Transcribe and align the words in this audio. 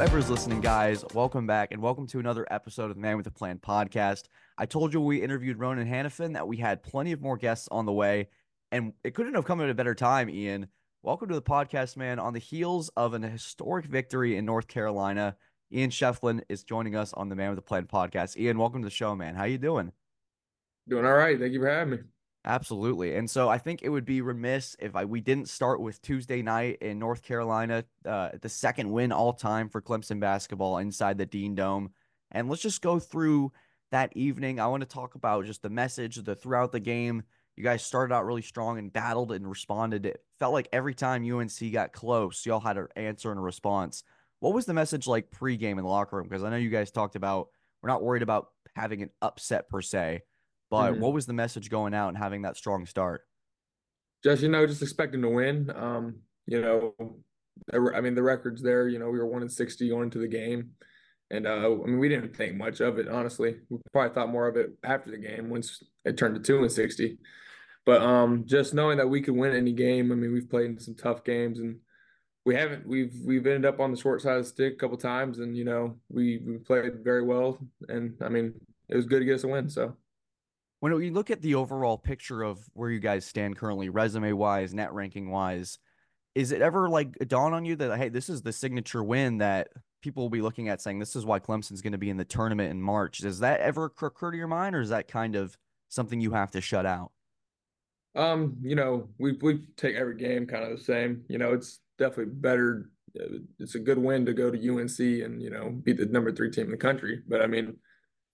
whoever's 0.00 0.30
listening, 0.30 0.62
guys, 0.62 1.04
welcome 1.12 1.46
back 1.46 1.72
and 1.72 1.82
welcome 1.82 2.06
to 2.06 2.18
another 2.18 2.46
episode 2.50 2.88
of 2.88 2.96
the 2.96 3.02
Man 3.02 3.18
with 3.18 3.26
a 3.26 3.30
Plan 3.30 3.58
podcast. 3.58 4.28
I 4.56 4.64
told 4.64 4.94
you 4.94 5.00
we 5.02 5.20
interviewed 5.20 5.58
Ronan 5.58 5.86
Hannafin 5.86 6.32
that 6.32 6.48
we 6.48 6.56
had 6.56 6.82
plenty 6.82 7.12
of 7.12 7.20
more 7.20 7.36
guests 7.36 7.68
on 7.70 7.84
the 7.84 7.92
way, 7.92 8.28
and 8.72 8.94
it 9.04 9.14
couldn't 9.14 9.34
have 9.34 9.44
come 9.44 9.60
at 9.60 9.68
a 9.68 9.74
better 9.74 9.94
time, 9.94 10.30
Ian. 10.30 10.68
Welcome 11.02 11.28
to 11.28 11.34
the 11.34 11.42
podcast, 11.42 11.98
man. 11.98 12.18
On 12.18 12.32
the 12.32 12.38
heels 12.38 12.88
of 12.96 13.12
an 13.12 13.22
historic 13.22 13.84
victory 13.84 14.38
in 14.38 14.46
North 14.46 14.68
Carolina, 14.68 15.36
Ian 15.70 15.90
Schieffelin 15.90 16.40
is 16.48 16.64
joining 16.64 16.96
us 16.96 17.12
on 17.12 17.28
the 17.28 17.36
Man 17.36 17.50
with 17.50 17.58
a 17.58 17.62
Plan 17.62 17.84
podcast. 17.84 18.38
Ian, 18.38 18.56
welcome 18.56 18.80
to 18.80 18.86
the 18.86 18.90
show, 18.90 19.14
man. 19.14 19.34
How 19.34 19.44
you 19.44 19.58
doing? 19.58 19.92
Doing 20.88 21.04
all 21.04 21.12
right. 21.12 21.38
Thank 21.38 21.52
you 21.52 21.60
for 21.60 21.68
having 21.68 21.90
me. 21.90 21.98
Absolutely. 22.44 23.16
And 23.16 23.28
so 23.28 23.50
I 23.50 23.58
think 23.58 23.82
it 23.82 23.90
would 23.90 24.06
be 24.06 24.22
remiss 24.22 24.74
if 24.78 24.96
I, 24.96 25.04
we 25.04 25.20
didn't 25.20 25.48
start 25.48 25.80
with 25.80 26.00
Tuesday 26.00 26.40
night 26.40 26.78
in 26.80 26.98
North 26.98 27.22
Carolina, 27.22 27.84
uh, 28.06 28.30
the 28.40 28.48
second 28.48 28.90
win 28.90 29.12
all 29.12 29.34
time 29.34 29.68
for 29.68 29.82
Clemson 29.82 30.20
basketball 30.20 30.78
inside 30.78 31.18
the 31.18 31.26
Dean 31.26 31.54
Dome. 31.54 31.90
And 32.30 32.48
let's 32.48 32.62
just 32.62 32.80
go 32.80 32.98
through 32.98 33.52
that 33.90 34.16
evening. 34.16 34.58
I 34.58 34.68
want 34.68 34.80
to 34.80 34.88
talk 34.88 35.16
about 35.16 35.44
just 35.44 35.62
the 35.62 35.68
message 35.68 36.16
the 36.16 36.34
throughout 36.34 36.72
the 36.72 36.80
game. 36.80 37.24
You 37.56 37.64
guys 37.64 37.84
started 37.84 38.14
out 38.14 38.24
really 38.24 38.42
strong 38.42 38.78
and 38.78 38.90
battled 38.90 39.32
and 39.32 39.46
responded. 39.46 40.06
It 40.06 40.24
felt 40.38 40.54
like 40.54 40.68
every 40.72 40.94
time 40.94 41.30
UNC 41.30 41.72
got 41.72 41.92
close, 41.92 42.46
y'all 42.46 42.60
had 42.60 42.78
an 42.78 42.88
answer 42.96 43.30
and 43.30 43.38
a 43.38 43.42
response. 43.42 44.02
What 44.38 44.54
was 44.54 44.64
the 44.64 44.72
message 44.72 45.06
like 45.06 45.30
pregame 45.30 45.72
in 45.72 45.76
the 45.82 45.88
locker 45.88 46.16
room? 46.16 46.26
Because 46.26 46.42
I 46.42 46.48
know 46.48 46.56
you 46.56 46.70
guys 46.70 46.90
talked 46.90 47.16
about 47.16 47.48
we're 47.82 47.90
not 47.90 48.02
worried 48.02 48.22
about 48.22 48.48
having 48.74 49.02
an 49.02 49.10
upset 49.20 49.68
per 49.68 49.82
se, 49.82 50.22
but 50.70 50.92
mm-hmm. 50.92 51.00
what 51.00 51.12
was 51.12 51.26
the 51.26 51.32
message 51.32 51.68
going 51.68 51.94
out 51.94 52.08
and 52.08 52.18
having 52.18 52.42
that 52.42 52.56
strong 52.56 52.86
start? 52.86 53.22
Just 54.22 54.42
you 54.42 54.48
know, 54.48 54.66
just 54.66 54.82
expecting 54.82 55.22
to 55.22 55.28
win. 55.28 55.70
Um, 55.74 56.16
you 56.46 56.60
know, 56.60 56.94
I 57.72 58.00
mean 58.00 58.14
the 58.14 58.22
record's 58.22 58.62
there. 58.62 58.88
You 58.88 58.98
know, 58.98 59.10
we 59.10 59.18
were 59.18 59.26
one 59.26 59.42
and 59.42 59.52
sixty 59.52 59.88
going 59.88 60.04
into 60.04 60.18
the 60.18 60.28
game, 60.28 60.70
and 61.30 61.46
uh, 61.46 61.50
I 61.50 61.86
mean 61.86 61.98
we 61.98 62.08
didn't 62.08 62.36
think 62.36 62.56
much 62.56 62.80
of 62.80 62.98
it. 62.98 63.08
Honestly, 63.08 63.56
we 63.68 63.78
probably 63.92 64.14
thought 64.14 64.30
more 64.30 64.46
of 64.46 64.56
it 64.56 64.70
after 64.84 65.10
the 65.10 65.18
game 65.18 65.50
once 65.50 65.82
it 66.04 66.16
turned 66.16 66.36
to 66.36 66.40
two 66.40 66.60
and 66.60 66.72
sixty. 66.72 67.18
But 67.86 68.02
um, 68.02 68.44
just 68.46 68.74
knowing 68.74 68.98
that 68.98 69.08
we 69.08 69.22
could 69.22 69.34
win 69.34 69.56
any 69.56 69.72
game. 69.72 70.12
I 70.12 70.14
mean, 70.14 70.32
we've 70.32 70.50
played 70.50 70.66
in 70.66 70.78
some 70.78 70.94
tough 70.94 71.24
games, 71.24 71.58
and 71.58 71.78
we 72.44 72.54
haven't. 72.54 72.86
We've 72.86 73.14
we've 73.24 73.46
ended 73.46 73.66
up 73.66 73.80
on 73.80 73.90
the 73.90 73.96
short 73.96 74.20
side 74.20 74.36
of 74.36 74.44
the 74.44 74.48
stick 74.48 74.74
a 74.74 74.76
couple 74.76 74.98
times, 74.98 75.38
and 75.38 75.56
you 75.56 75.64
know 75.64 75.96
we 76.10 76.42
we 76.46 76.58
played 76.58 77.02
very 77.02 77.24
well. 77.24 77.58
And 77.88 78.16
I 78.20 78.28
mean, 78.28 78.54
it 78.88 78.96
was 78.96 79.06
good 79.06 79.20
to 79.20 79.24
get 79.24 79.36
us 79.36 79.44
a 79.44 79.48
win. 79.48 79.68
So 79.70 79.96
when 80.80 80.94
we 80.94 81.10
look 81.10 81.30
at 81.30 81.42
the 81.42 81.54
overall 81.54 81.98
picture 81.98 82.42
of 82.42 82.58
where 82.72 82.90
you 82.90 83.00
guys 83.00 83.24
stand 83.24 83.56
currently, 83.56 83.90
resume 83.90 84.32
wise, 84.32 84.74
net 84.74 84.92
ranking 84.92 85.30
wise, 85.30 85.78
is 86.34 86.52
it 86.52 86.62
ever 86.62 86.88
like 86.88 87.16
dawn 87.28 87.52
on 87.52 87.64
you 87.64 87.76
that 87.76 87.98
hey, 87.98 88.08
this 88.08 88.28
is 88.28 88.42
the 88.42 88.52
signature 88.52 89.04
win 89.04 89.38
that 89.38 89.68
people 90.02 90.22
will 90.22 90.30
be 90.30 90.40
looking 90.40 90.68
at 90.68 90.80
saying 90.80 90.98
this 90.98 91.16
is 91.16 91.26
why 91.26 91.38
Clemson's 91.38 91.82
going 91.82 91.92
to 91.92 91.98
be 91.98 92.10
in 92.10 92.16
the 92.16 92.24
tournament 92.24 92.70
in 92.70 92.80
March? 92.80 93.18
Does 93.18 93.40
that 93.40 93.60
ever 93.60 93.86
occur 93.86 94.30
to 94.30 94.36
your 94.36 94.48
mind, 94.48 94.74
or 94.74 94.80
is 94.80 94.88
that 94.88 95.06
kind 95.06 95.36
of 95.36 95.56
something 95.88 96.20
you 96.20 96.32
have 96.32 96.50
to 96.52 96.60
shut 96.60 96.86
out? 96.86 97.12
Um, 98.14 98.56
you 98.62 98.74
know, 98.74 99.08
we 99.18 99.32
we 99.42 99.60
take 99.76 99.96
every 99.96 100.16
game 100.16 100.46
kind 100.46 100.64
of 100.64 100.76
the 100.76 100.82
same. 100.82 101.24
You 101.28 101.38
know, 101.38 101.52
it's 101.52 101.80
definitely 101.98 102.32
better. 102.34 102.90
Uh, 103.18 103.38
it's 103.58 103.74
a 103.74 103.80
good 103.80 103.98
win 103.98 104.24
to 104.26 104.32
go 104.32 104.50
to 104.50 104.56
UNC 104.56 104.98
and 104.98 105.42
you 105.42 105.50
know 105.50 105.70
beat 105.70 105.98
the 105.98 106.06
number 106.06 106.32
three 106.32 106.50
team 106.50 106.66
in 106.66 106.70
the 106.70 106.76
country. 106.76 107.20
But 107.28 107.42
I 107.42 107.46
mean, 107.46 107.76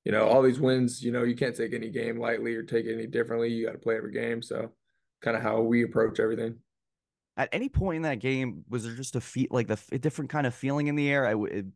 you 0.06 0.12
know, 0.12 0.24
all 0.24 0.40
these 0.40 0.60
wins, 0.60 1.02
you 1.02 1.10
know, 1.10 1.24
you 1.24 1.34
can't 1.34 1.56
take 1.56 1.74
any 1.74 1.90
game 1.90 2.20
lightly 2.20 2.54
or 2.54 2.62
take 2.62 2.86
it 2.86 2.94
any 2.94 3.08
differently. 3.08 3.48
You 3.48 3.66
got 3.66 3.72
to 3.72 3.78
play 3.78 3.96
every 3.96 4.12
game. 4.12 4.40
So, 4.40 4.70
kind 5.20 5.36
of 5.36 5.42
how 5.42 5.60
we 5.62 5.82
approach 5.82 6.20
everything. 6.20 6.54
At 7.36 7.48
any 7.50 7.68
point 7.68 7.96
in 7.96 8.02
that 8.02 8.20
game, 8.20 8.62
was 8.68 8.84
there 8.84 8.94
just 8.94 9.16
a 9.16 9.20
feet 9.20 9.50
like 9.50 9.66
the 9.66 9.76
a 9.90 9.98
different 9.98 10.30
kind 10.30 10.46
of 10.46 10.54
feeling 10.54 10.86
in 10.86 10.94
the 10.94 11.10
air? 11.10 11.26
I 11.26 11.34
it, 11.46 11.66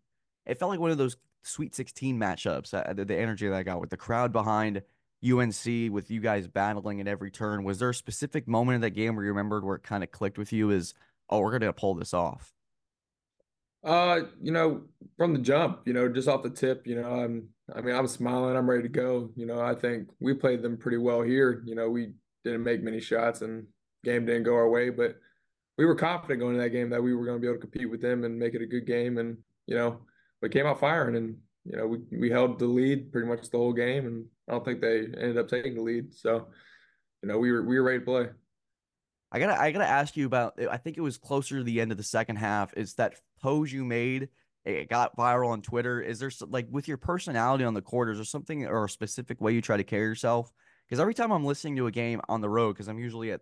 it 0.46 0.58
felt 0.60 0.70
like 0.70 0.78
one 0.78 0.92
of 0.92 0.96
those 0.96 1.16
Sweet 1.42 1.74
16 1.74 2.16
matchups. 2.20 2.72
Uh, 2.72 2.92
the, 2.92 3.04
the 3.04 3.16
energy 3.16 3.48
that 3.48 3.56
I 3.56 3.64
got 3.64 3.80
with 3.80 3.90
the 3.90 3.96
crowd 3.96 4.32
behind 4.32 4.82
UNC, 5.28 5.90
with 5.90 6.08
you 6.08 6.20
guys 6.20 6.46
battling 6.46 7.00
at 7.00 7.08
every 7.08 7.32
turn. 7.32 7.64
Was 7.64 7.80
there 7.80 7.90
a 7.90 7.94
specific 7.94 8.46
moment 8.46 8.76
in 8.76 8.80
that 8.82 8.90
game 8.90 9.16
where 9.16 9.24
you 9.24 9.30
remembered 9.32 9.64
where 9.64 9.74
it 9.74 9.82
kind 9.82 10.04
of 10.04 10.12
clicked 10.12 10.38
with 10.38 10.52
you? 10.52 10.70
Is 10.70 10.94
oh, 11.28 11.40
we're 11.40 11.58
gonna 11.58 11.72
pull 11.72 11.94
this 11.96 12.14
off? 12.14 12.52
Uh, 13.82 14.20
you 14.40 14.52
know, 14.52 14.82
from 15.16 15.32
the 15.32 15.40
jump, 15.40 15.80
you 15.84 15.92
know, 15.92 16.08
just 16.08 16.28
off 16.28 16.44
the 16.44 16.50
tip, 16.50 16.86
you 16.86 16.94
know, 16.94 17.10
I'm 17.10 17.48
I 17.74 17.80
mean, 17.80 17.94
I'm 17.94 18.06
smiling, 18.06 18.56
I'm 18.56 18.68
ready 18.68 18.82
to 18.82 18.88
go. 18.88 19.30
You 19.36 19.46
know, 19.46 19.60
I 19.60 19.74
think 19.74 20.08
we 20.20 20.34
played 20.34 20.62
them 20.62 20.76
pretty 20.76 20.98
well 20.98 21.22
here. 21.22 21.62
You 21.64 21.74
know, 21.74 21.88
we 21.88 22.12
didn't 22.44 22.64
make 22.64 22.82
many 22.82 23.00
shots 23.00 23.42
and 23.42 23.66
game 24.04 24.26
didn't 24.26 24.44
go 24.44 24.54
our 24.54 24.68
way, 24.68 24.90
but 24.90 25.16
we 25.78 25.84
were 25.84 25.94
confident 25.94 26.40
going 26.40 26.54
into 26.54 26.64
that 26.64 26.70
game 26.70 26.90
that 26.90 27.02
we 27.02 27.14
were 27.14 27.24
going 27.24 27.36
to 27.36 27.40
be 27.40 27.46
able 27.46 27.56
to 27.56 27.60
compete 27.60 27.90
with 27.90 28.02
them 28.02 28.24
and 28.24 28.38
make 28.38 28.54
it 28.54 28.62
a 28.62 28.66
good 28.66 28.86
game. 28.86 29.18
And, 29.18 29.38
you 29.66 29.74
know, 29.74 30.00
we 30.42 30.48
came 30.48 30.66
out 30.66 30.80
firing 30.80 31.16
and, 31.16 31.36
you 31.64 31.76
know, 31.76 31.86
we, 31.86 31.98
we 32.18 32.30
held 32.30 32.58
the 32.58 32.66
lead 32.66 33.12
pretty 33.12 33.28
much 33.28 33.48
the 33.50 33.58
whole 33.58 33.72
game. 33.72 34.06
And 34.06 34.26
I 34.48 34.52
don't 34.52 34.64
think 34.64 34.80
they 34.80 35.00
ended 35.00 35.38
up 35.38 35.48
taking 35.48 35.74
the 35.74 35.82
lead. 35.82 36.14
So, 36.14 36.48
you 37.22 37.28
know, 37.28 37.38
we 37.38 37.52
were, 37.52 37.62
we 37.62 37.78
were 37.78 37.84
ready 37.84 38.00
to 38.00 38.04
play. 38.04 38.28
I 39.32 39.38
gotta 39.38 39.60
I 39.60 39.70
gotta 39.70 39.86
ask 39.86 40.16
you 40.16 40.26
about. 40.26 40.58
I 40.68 40.76
think 40.76 40.96
it 40.96 41.02
was 41.02 41.16
closer 41.16 41.58
to 41.58 41.62
the 41.62 41.80
end 41.80 41.92
of 41.92 41.96
the 41.96 42.02
second 42.02 42.36
half. 42.36 42.74
Is 42.76 42.94
that 42.94 43.14
pose 43.40 43.72
you 43.72 43.84
made? 43.84 44.28
It 44.64 44.88
got 44.88 45.16
viral 45.16 45.48
on 45.48 45.62
Twitter. 45.62 46.00
Is 46.00 46.18
there 46.18 46.30
like 46.48 46.66
with 46.70 46.86
your 46.86 46.98
personality 46.98 47.64
on 47.64 47.74
the 47.74 47.82
court? 47.82 48.10
Is 48.10 48.18
there 48.18 48.24
something 48.24 48.66
or 48.66 48.84
a 48.84 48.90
specific 48.90 49.40
way 49.40 49.52
you 49.52 49.62
try 49.62 49.76
to 49.76 49.84
carry 49.84 50.04
yourself? 50.04 50.52
Because 50.86 51.00
every 51.00 51.14
time 51.14 51.30
I'm 51.30 51.44
listening 51.44 51.76
to 51.76 51.86
a 51.86 51.92
game 51.92 52.20
on 52.28 52.40
the 52.40 52.48
road, 52.48 52.74
because 52.74 52.88
I'm 52.88 52.98
usually 52.98 53.32
at 53.32 53.40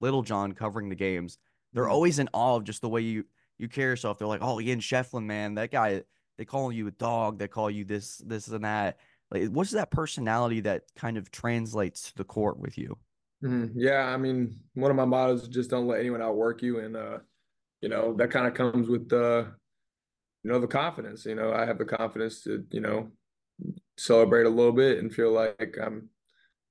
Littlejohn 0.00 0.52
covering 0.52 0.88
the 0.88 0.94
games, 0.94 1.38
they're 1.72 1.84
mm-hmm. 1.84 1.92
always 1.92 2.18
in 2.18 2.28
awe 2.32 2.56
of 2.56 2.64
just 2.64 2.82
the 2.82 2.88
way 2.88 3.00
you 3.00 3.24
you 3.58 3.68
carry 3.68 3.90
yourself. 3.90 4.18
They're 4.18 4.28
like, 4.28 4.42
"Oh, 4.42 4.60
Ian 4.60 4.80
Schieffelin, 4.80 5.24
man, 5.24 5.54
that 5.54 5.70
guy." 5.70 6.02
They 6.38 6.46
call 6.46 6.72
you 6.72 6.86
a 6.86 6.92
dog. 6.92 7.38
They 7.38 7.48
call 7.48 7.70
you 7.70 7.84
this, 7.84 8.16
this, 8.24 8.48
and 8.48 8.64
that. 8.64 8.96
Like, 9.30 9.48
what's 9.48 9.72
that 9.72 9.90
personality 9.90 10.60
that 10.60 10.84
kind 10.96 11.18
of 11.18 11.30
translates 11.30 12.04
to 12.04 12.16
the 12.16 12.24
court 12.24 12.58
with 12.58 12.78
you? 12.78 12.96
Mm-hmm. 13.44 13.78
Yeah, 13.78 14.06
I 14.06 14.16
mean, 14.16 14.58
one 14.72 14.90
of 14.90 14.96
my 14.96 15.04
mottos 15.04 15.42
is 15.42 15.48
just 15.48 15.68
don't 15.68 15.86
let 15.86 16.00
anyone 16.00 16.22
outwork 16.22 16.62
you, 16.62 16.78
and 16.80 16.96
uh, 16.96 17.18
you 17.82 17.90
know 17.90 18.14
that 18.14 18.30
kind 18.30 18.46
of 18.46 18.54
comes 18.54 18.88
with 18.88 19.12
uh, 19.12 19.44
you 20.42 20.50
know 20.50 20.58
the 20.58 20.66
confidence. 20.66 21.24
You 21.26 21.34
know, 21.34 21.52
I 21.52 21.66
have 21.66 21.78
the 21.78 21.84
confidence 21.84 22.42
to 22.42 22.64
you 22.70 22.80
know 22.80 23.10
celebrate 23.96 24.46
a 24.46 24.50
little 24.50 24.72
bit 24.72 24.98
and 24.98 25.14
feel 25.14 25.32
like 25.32 25.76
I'm, 25.80 26.08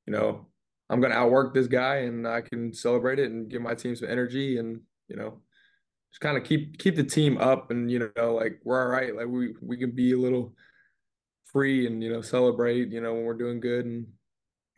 you 0.08 0.14
know, 0.14 0.48
I'm 0.90 1.02
gonna 1.02 1.16
outwork 1.16 1.54
this 1.54 1.68
guy, 1.68 1.98
and 1.98 2.28
I 2.28 2.42
can 2.42 2.74
celebrate 2.74 3.20
it 3.20 3.32
and 3.32 3.50
give 3.50 3.62
my 3.62 3.76
team 3.76 3.96
some 3.96 4.10
energy, 4.10 4.58
and 4.58 4.82
you 5.08 5.16
know, 5.16 5.42
just 6.12 6.22
kind 6.22 6.38
of 6.38 6.44
keep 6.44 6.78
keep 6.80 6.96
the 6.96 7.04
team 7.04 7.38
up, 7.38 7.72
and 7.72 7.92
you 7.92 8.12
know, 8.16 8.34
like 8.34 8.60
we're 8.64 8.82
all 8.82 8.90
right, 8.90 9.16
like 9.16 9.28
we 9.28 9.54
we 9.62 9.78
can 9.78 9.92
be 9.92 10.14
a 10.14 10.18
little 10.18 10.54
free 11.46 11.88
and 11.88 12.04
you 12.04 12.12
know 12.12 12.22
celebrate, 12.22 12.90
you 12.90 13.02
know, 13.02 13.14
when 13.14 13.24
we're 13.24 13.34
doing 13.34 13.60
good, 13.60 13.86
and 13.86 14.08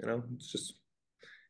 you 0.02 0.08
know, 0.08 0.24
it's 0.36 0.52
just 0.52 0.74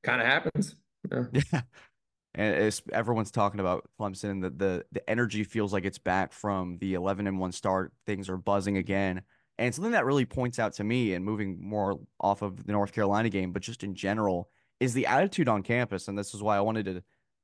kind 0.04 0.22
of 0.22 0.28
happens. 0.28 0.76
Yeah. 1.12 1.24
yeah. 1.34 1.62
And 2.34 2.56
it's, 2.56 2.82
everyone's 2.94 3.32
talking 3.32 3.60
about 3.60 3.90
Clemson. 4.00 4.42
The, 4.42 4.50
the 4.50 4.86
the 4.92 5.10
energy 5.10 5.44
feels 5.44 5.74
like 5.74 5.86
it's 5.86 5.98
back 5.98 6.32
from 6.32 6.78
the 6.80 6.94
11 6.94 7.28
and 7.28 7.40
one 7.40 7.52
start. 7.52 7.94
Things 8.06 8.30
are 8.30 8.38
buzzing 8.38 8.78
again. 8.78 9.22
And 9.58 9.76
something 9.76 9.92
that 9.92 10.06
really 10.06 10.26
points 10.26 10.58
out 10.58 10.74
to 10.74 10.84
me, 10.84 11.14
and 11.14 11.24
moving 11.26 11.58
more 11.62 12.00
off 12.20 12.42
of 12.42 12.66
the 12.66 12.72
North 12.72 12.94
Carolina 12.94 13.30
game, 13.30 13.52
but 13.52 13.62
just 13.62 13.84
in 13.84 13.94
general, 13.94 14.50
is 14.80 14.94
the 14.94 15.06
attitude 15.06 15.48
on 15.48 15.62
campus. 15.62 16.08
And 16.08 16.18
this 16.18 16.34
is 16.34 16.42
why 16.42 16.58
I 16.58 16.62
wanted 16.62 16.86
to 16.86 17.04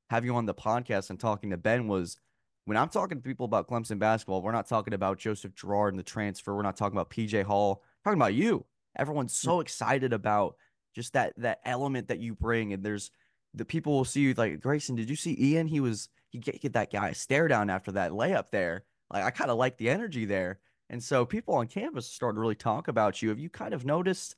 have 0.10 0.26
you 0.26 0.36
on 0.36 0.46
the 0.46 0.54
podcast 0.54 1.10
and 1.10 1.20
talking 1.20 1.52
to 1.52 1.58
Ben 1.58 1.88
was 1.88 2.18
when 2.66 2.78
I'm 2.78 2.90
talking 2.90 3.18
to 3.18 3.24
people 3.24 3.46
about 3.46 3.70
Clemson 3.70 4.00
basketball, 4.00 4.42
we're 4.42 4.52
not 4.52 4.68
talking 4.68 4.94
about 4.94 5.20
Joseph 5.20 5.56
Girard 5.56 5.94
and 5.94 6.00
the 6.00 6.04
transfer. 6.04 6.56
We're 6.56 6.64
not 6.64 6.76
talking 6.76 6.98
about 6.98 7.10
PJ 7.10 7.44
Hall. 7.44 7.82
We're 8.04 8.12
talking 8.12 8.22
about 8.22 8.34
you. 8.34 8.66
Everyone's 8.98 9.34
mm. 9.34 9.44
so 9.44 9.60
excited 9.60 10.12
about 10.12 10.56
just 10.96 11.14
that 11.14 11.34
that 11.38 11.60
element 11.64 12.08
that 12.08 12.20
you 12.20 12.36
bring. 12.36 12.74
And 12.74 12.84
there's 12.84 13.12
the 13.58 13.66
people 13.66 13.94
will 13.94 14.06
see 14.06 14.22
you 14.22 14.34
like 14.34 14.60
Grayson. 14.60 14.96
Did 14.96 15.10
you 15.10 15.16
see 15.16 15.36
Ian? 15.40 15.68
He 15.68 15.80
was 15.80 16.10
he 16.30 16.40
get, 16.40 16.74
that 16.74 16.92
guy 16.92 17.12
stare 17.14 17.48
down 17.48 17.70
after 17.70 17.92
that 17.94 18.12
layup 18.12 18.50
there. 18.52 18.84
Like 19.12 19.24
I 19.24 19.32
kind 19.32 19.52
of 19.52 19.58
like 19.58 19.78
the 19.78 19.90
energy 19.90 20.26
there. 20.26 20.60
And 20.90 21.04
so 21.04 21.26
people 21.26 21.56
on 21.56 21.68
campus 21.68 22.10
started 22.10 22.36
to 22.36 22.42
really 22.42 22.56
talk 22.56 22.88
about 22.88 23.22
you. 23.22 23.30
Have 23.30 23.40
you 23.40 23.50
kind 23.50 23.74
of 23.74 23.86
noticed 23.86 24.36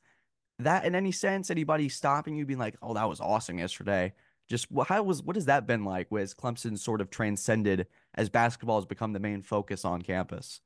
that 0.60 0.86
in 0.86 0.96
any 0.96 1.12
sense? 1.12 1.52
Anybody 1.52 1.90
stopping 1.90 2.36
you, 2.36 2.46
being 2.46 2.60
like, 2.60 2.76
"Oh, 2.82 2.94
that 2.94 3.10
was 3.10 3.20
awesome 3.20 3.60
yesterday." 3.60 4.14
Just 4.50 4.68
how 4.88 5.04
was 5.04 5.22
what 5.22 5.36
has 5.36 5.46
that 5.46 5.68
been 5.68 5.86
like? 5.86 6.10
Was 6.10 6.34
Clemson 6.34 6.78
sort 6.78 7.02
of 7.02 7.10
transcended 7.12 7.88
as 8.16 8.30
basketball 8.30 8.80
has 8.80 8.86
become 8.86 9.14
the 9.14 9.20
main 9.20 9.44
focus 9.44 9.86
on 9.86 10.02
campus? 10.02 10.62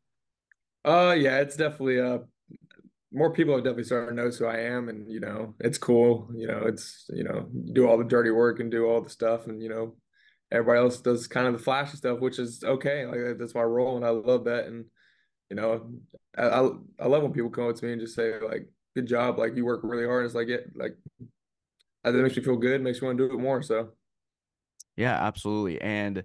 Uh, 0.86 1.16
yeah, 1.18 1.40
it's 1.40 1.56
definitely 1.58 2.00
uh 2.00 2.20
more 3.14 3.32
people 3.32 3.54
have 3.54 3.64
definitely 3.64 3.84
started 3.84 4.08
to 4.08 4.16
notice 4.16 4.38
who 4.38 4.48
I 4.48 4.58
am, 4.58 4.90
and 4.90 5.10
you 5.10 5.20
know, 5.20 5.54
it's 5.60 5.78
cool. 5.78 6.30
You 6.36 6.48
know, 6.48 6.64
it's 6.66 7.06
you 7.10 7.24
know, 7.24 7.48
do 7.74 7.88
all 7.88 7.98
the 7.98 8.04
dirty 8.04 8.32
work 8.32 8.60
and 8.60 8.72
do 8.72 8.86
all 8.86 9.02
the 9.02 9.10
stuff, 9.10 9.46
and 9.48 9.62
you 9.62 9.70
know, 9.70 9.96
everybody 10.52 10.80
else 10.80 11.00
does 11.00 11.28
kind 11.28 11.48
of 11.48 11.54
the 11.54 11.60
flashy 11.60 11.98
stuff, 11.98 12.20
which 12.20 12.40
is 12.40 12.64
okay. 12.64 13.06
Like 13.06 13.38
that's 13.38 13.56
my 13.56 13.62
role, 13.62 13.96
and 13.98 14.06
I 14.06 14.10
love 14.10 14.46
that. 14.46 14.66
And 14.66 14.86
you 15.50 15.56
know, 15.56 15.92
I 16.38 16.44
I, 17.00 17.08
love 17.08 17.24
when 17.24 17.34
people 17.34 17.52
come 17.52 17.70
up 17.70 17.76
to 17.76 17.86
me 17.86 17.94
and 17.94 18.02
just 18.02 18.16
say 18.16 18.40
like, 18.40 18.68
"Good 18.96 19.08
job! 19.08 19.38
Like 19.38 19.56
you 19.56 19.66
work 19.66 19.82
really 19.84 20.06
hard." 20.06 20.26
It's 20.26 20.36
like 20.36 20.48
yeah, 20.48 20.58
like 20.76 20.98
that 22.04 22.14
makes 22.14 22.36
me 22.36 22.44
feel 22.44 22.58
good, 22.58 22.82
makes 22.82 23.02
me 23.02 23.08
want 23.08 23.20
to 23.20 23.28
do 23.28 23.34
it 23.34 23.40
more. 23.40 23.62
So, 23.62 23.90
yeah, 24.98 25.24
absolutely. 25.24 25.80
And 25.82 26.24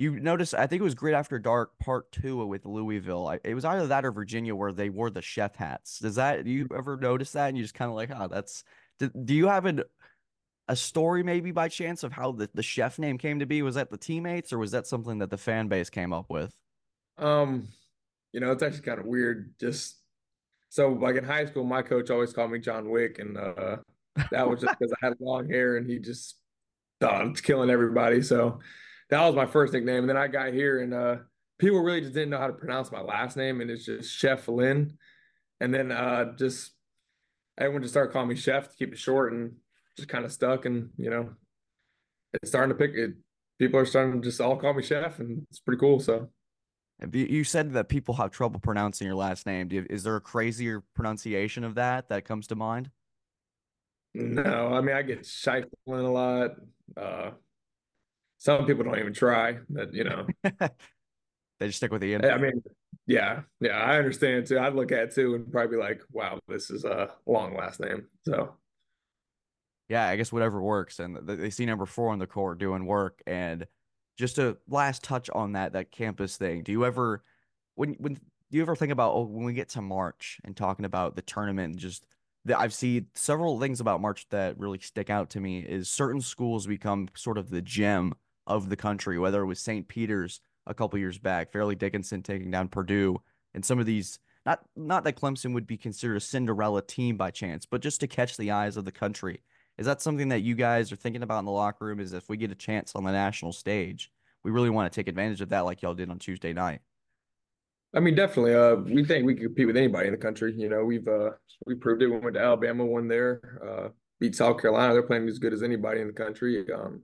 You 0.00 0.18
notice, 0.18 0.54
I 0.54 0.66
think 0.66 0.80
it 0.80 0.84
was 0.84 0.94
Grit 0.94 1.12
After 1.14 1.38
Dark 1.38 1.78
Part 1.78 2.10
Two 2.10 2.46
with 2.46 2.64
Louisville. 2.64 3.28
I, 3.28 3.38
it 3.44 3.54
was 3.54 3.66
either 3.66 3.86
that 3.88 4.06
or 4.06 4.12
Virginia 4.12 4.56
where 4.56 4.72
they 4.72 4.88
wore 4.88 5.10
the 5.10 5.20
chef 5.20 5.56
hats. 5.56 5.98
Does 5.98 6.14
that 6.14 6.42
do 6.42 6.50
you 6.50 6.66
ever 6.74 6.96
notice 6.96 7.32
that? 7.32 7.48
And 7.48 7.56
you 7.58 7.62
just 7.62 7.74
kind 7.74 7.90
of 7.90 7.96
like, 7.96 8.10
oh, 8.10 8.26
that's. 8.26 8.64
Do, 8.98 9.10
do 9.10 9.34
you 9.34 9.48
have 9.48 9.66
an, 9.66 9.82
a 10.68 10.74
story 10.74 11.22
maybe 11.22 11.50
by 11.50 11.68
chance 11.68 12.02
of 12.02 12.12
how 12.12 12.32
the, 12.32 12.48
the 12.54 12.62
chef 12.62 12.98
name 12.98 13.18
came 13.18 13.40
to 13.40 13.46
be? 13.46 13.60
Was 13.60 13.74
that 13.74 13.90
the 13.90 13.98
teammates 13.98 14.54
or 14.54 14.58
was 14.58 14.70
that 14.70 14.86
something 14.86 15.18
that 15.18 15.28
the 15.28 15.36
fan 15.36 15.68
base 15.68 15.90
came 15.90 16.14
up 16.14 16.30
with? 16.30 16.50
Um, 17.18 17.68
you 18.32 18.40
know, 18.40 18.52
it's 18.52 18.62
actually 18.62 18.80
kind 18.80 19.00
of 19.00 19.04
weird. 19.04 19.52
Just 19.60 19.98
so 20.70 20.88
like 20.92 21.16
in 21.16 21.24
high 21.24 21.44
school, 21.44 21.64
my 21.64 21.82
coach 21.82 22.08
always 22.08 22.32
called 22.32 22.52
me 22.52 22.58
John 22.58 22.88
Wick, 22.88 23.18
and 23.18 23.36
uh, 23.36 23.76
that 24.30 24.48
was 24.48 24.62
just 24.62 24.74
because 24.80 24.94
I 25.02 25.08
had 25.08 25.20
long 25.20 25.46
hair 25.46 25.76
and 25.76 25.86
he 25.86 25.98
just 25.98 26.38
thought 27.02 27.26
it's 27.26 27.42
killing 27.42 27.68
everybody. 27.68 28.22
So 28.22 28.60
that 29.10 29.26
was 29.26 29.34
my 29.34 29.46
first 29.46 29.72
nickname. 29.72 30.00
And 30.00 30.08
then 30.08 30.16
I 30.16 30.28
got 30.28 30.52
here 30.52 30.80
and 30.80 30.94
uh, 30.94 31.16
people 31.60 31.80
really 31.80 32.00
just 32.00 32.14
didn't 32.14 32.30
know 32.30 32.38
how 32.38 32.46
to 32.48 32.52
pronounce 32.52 32.90
my 32.90 33.02
last 33.02 33.36
name, 33.36 33.60
and 33.60 33.70
it's 33.70 33.84
just 33.84 34.12
Chef 34.12 34.48
Lynn. 34.48 34.96
And 35.60 35.72
then 35.72 35.92
uh, 35.92 36.34
just 36.36 36.72
everyone 37.58 37.82
just 37.82 37.92
started 37.92 38.12
calling 38.12 38.28
me 38.28 38.34
Chef 38.34 38.70
to 38.70 38.76
keep 38.76 38.92
it 38.92 38.98
short, 38.98 39.32
and 39.32 39.52
just 39.96 40.08
kind 40.08 40.24
of 40.24 40.32
stuck. 40.32 40.64
And 40.64 40.90
you 40.96 41.10
know, 41.10 41.30
it's 42.32 42.50
starting 42.50 42.76
to 42.76 42.78
pick 42.78 42.96
it. 42.96 43.12
People 43.58 43.78
are 43.78 43.86
starting 43.86 44.20
to 44.20 44.26
just 44.26 44.40
all 44.40 44.56
call 44.56 44.74
me 44.74 44.82
Chef, 44.82 45.20
and 45.20 45.46
it's 45.50 45.60
pretty 45.60 45.78
cool. 45.78 46.00
So. 46.00 46.30
You 47.14 47.44
said 47.44 47.72
that 47.72 47.88
people 47.88 48.12
have 48.16 48.30
trouble 48.30 48.60
pronouncing 48.60 49.06
your 49.06 49.16
last 49.16 49.46
name. 49.46 49.72
You, 49.72 49.86
is 49.88 50.02
there 50.02 50.16
a 50.16 50.20
crazier 50.20 50.82
pronunciation 50.94 51.64
of 51.64 51.76
that 51.76 52.10
that 52.10 52.26
comes 52.26 52.46
to 52.48 52.56
mind? 52.56 52.90
No, 54.12 54.74
I 54.74 54.82
mean 54.82 54.94
I 54.94 55.00
get 55.00 55.22
Shiflin 55.22 55.66
a 55.86 55.92
lot. 55.94 56.50
Uh, 56.94 57.30
some 58.40 58.64
people 58.64 58.84
don't 58.84 58.98
even 58.98 59.12
try, 59.12 59.58
but 59.68 59.92
you 59.92 60.02
know, 60.02 60.26
they 60.42 61.66
just 61.66 61.76
stick 61.76 61.92
with 61.92 62.00
the 62.00 62.14
end. 62.14 62.24
I 62.24 62.38
mean, 62.38 62.62
yeah, 63.06 63.42
yeah, 63.60 63.76
I 63.76 63.98
understand 63.98 64.46
too. 64.46 64.58
I'd 64.58 64.74
look 64.74 64.92
at 64.92 65.00
it 65.00 65.14
too 65.14 65.34
and 65.34 65.52
probably 65.52 65.76
be 65.76 65.82
like, 65.82 66.00
"Wow, 66.10 66.40
this 66.48 66.70
is 66.70 66.84
a 66.84 67.10
long 67.26 67.54
last 67.54 67.80
name." 67.80 68.06
So, 68.26 68.54
yeah, 69.90 70.08
I 70.08 70.16
guess 70.16 70.32
whatever 70.32 70.62
works. 70.62 71.00
And 71.00 71.18
they 71.22 71.50
see 71.50 71.66
number 71.66 71.84
four 71.84 72.08
on 72.10 72.18
the 72.18 72.26
court 72.26 72.58
doing 72.58 72.86
work. 72.86 73.22
And 73.26 73.66
just 74.16 74.38
a 74.38 74.56
last 74.68 75.04
touch 75.04 75.28
on 75.30 75.52
that 75.52 75.74
that 75.74 75.90
campus 75.90 76.38
thing. 76.38 76.62
Do 76.62 76.72
you 76.72 76.86
ever, 76.86 77.22
when 77.74 77.92
when 77.98 78.14
do 78.14 78.20
you 78.56 78.62
ever 78.62 78.74
think 78.74 78.90
about 78.90 79.12
oh, 79.12 79.24
when 79.24 79.44
we 79.44 79.52
get 79.52 79.68
to 79.70 79.82
March 79.82 80.40
and 80.44 80.56
talking 80.56 80.86
about 80.86 81.14
the 81.14 81.22
tournament 81.22 81.72
and 81.72 81.78
just 81.78 82.06
that 82.46 82.58
I've 82.58 82.72
seen 82.72 83.06
several 83.14 83.60
things 83.60 83.80
about 83.80 84.00
March 84.00 84.26
that 84.30 84.58
really 84.58 84.78
stick 84.78 85.10
out 85.10 85.28
to 85.30 85.40
me 85.40 85.60
is 85.60 85.90
certain 85.90 86.22
schools 86.22 86.66
become 86.66 87.08
sort 87.14 87.36
of 87.36 87.50
the 87.50 87.60
gem 87.60 88.14
of 88.50 88.68
the 88.68 88.76
country, 88.76 89.18
whether 89.18 89.42
it 89.42 89.46
was 89.46 89.60
St. 89.60 89.86
Peter's 89.86 90.40
a 90.66 90.74
couple 90.74 90.98
years 90.98 91.18
back, 91.18 91.52
Fairleigh 91.52 91.76
Dickinson 91.76 92.22
taking 92.22 92.50
down 92.50 92.68
Purdue, 92.68 93.20
and 93.54 93.64
some 93.64 93.78
of 93.78 93.86
these 93.86 94.18
not 94.44 94.60
not 94.76 95.04
that 95.04 95.16
Clemson 95.16 95.54
would 95.54 95.66
be 95.66 95.76
considered 95.76 96.16
a 96.16 96.20
Cinderella 96.20 96.82
team 96.82 97.16
by 97.16 97.30
chance, 97.30 97.66
but 97.66 97.80
just 97.80 98.00
to 98.00 98.06
catch 98.06 98.36
the 98.36 98.50
eyes 98.50 98.76
of 98.76 98.84
the 98.84 98.92
country. 98.92 99.42
Is 99.78 99.86
that 99.86 100.02
something 100.02 100.28
that 100.28 100.42
you 100.42 100.54
guys 100.54 100.92
are 100.92 100.96
thinking 100.96 101.22
about 101.22 101.38
in 101.38 101.44
the 101.46 101.52
locker 101.52 101.86
room? 101.86 102.00
Is 102.00 102.12
if 102.12 102.28
we 102.28 102.36
get 102.36 102.50
a 102.50 102.56
chance 102.56 102.94
on 102.94 103.04
the 103.04 103.12
national 103.12 103.52
stage, 103.52 104.10
we 104.42 104.50
really 104.50 104.70
want 104.70 104.90
to 104.90 104.94
take 104.94 105.08
advantage 105.08 105.40
of 105.40 105.50
that, 105.50 105.60
like 105.60 105.82
y'all 105.82 105.94
did 105.94 106.10
on 106.10 106.18
Tuesday 106.18 106.52
night. 106.52 106.80
I 107.94 108.00
mean, 108.00 108.14
definitely. 108.14 108.54
Uh, 108.54 108.76
we 108.76 109.04
think 109.04 109.26
we 109.26 109.34
can 109.34 109.44
compete 109.44 109.66
with 109.66 109.76
anybody 109.76 110.06
in 110.06 110.12
the 110.12 110.18
country. 110.18 110.54
You 110.56 110.68
know, 110.68 110.84
we've 110.84 111.08
uh, 111.08 111.30
we 111.66 111.74
proved 111.74 112.02
it. 112.02 112.08
We 112.08 112.18
went 112.18 112.34
to 112.34 112.42
Alabama, 112.42 112.84
won 112.84 113.08
there, 113.08 113.58
uh, 113.66 113.88
beat 114.20 114.36
South 114.36 114.60
Carolina. 114.60 114.92
They're 114.92 115.02
playing 115.02 115.28
as 115.28 115.38
good 115.38 115.52
as 115.52 115.62
anybody 115.62 116.00
in 116.00 116.06
the 116.06 116.12
country. 116.12 116.64
Um, 116.72 117.02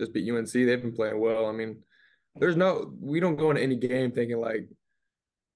just 0.00 0.12
beat 0.12 0.30
UNC. 0.30 0.50
They've 0.52 0.82
been 0.82 0.94
playing 0.94 1.20
well. 1.20 1.46
I 1.46 1.52
mean, 1.52 1.82
there's 2.36 2.56
no 2.56 2.92
we 3.00 3.20
don't 3.20 3.36
go 3.36 3.50
into 3.50 3.62
any 3.62 3.76
game 3.76 4.10
thinking 4.12 4.40
like 4.40 4.68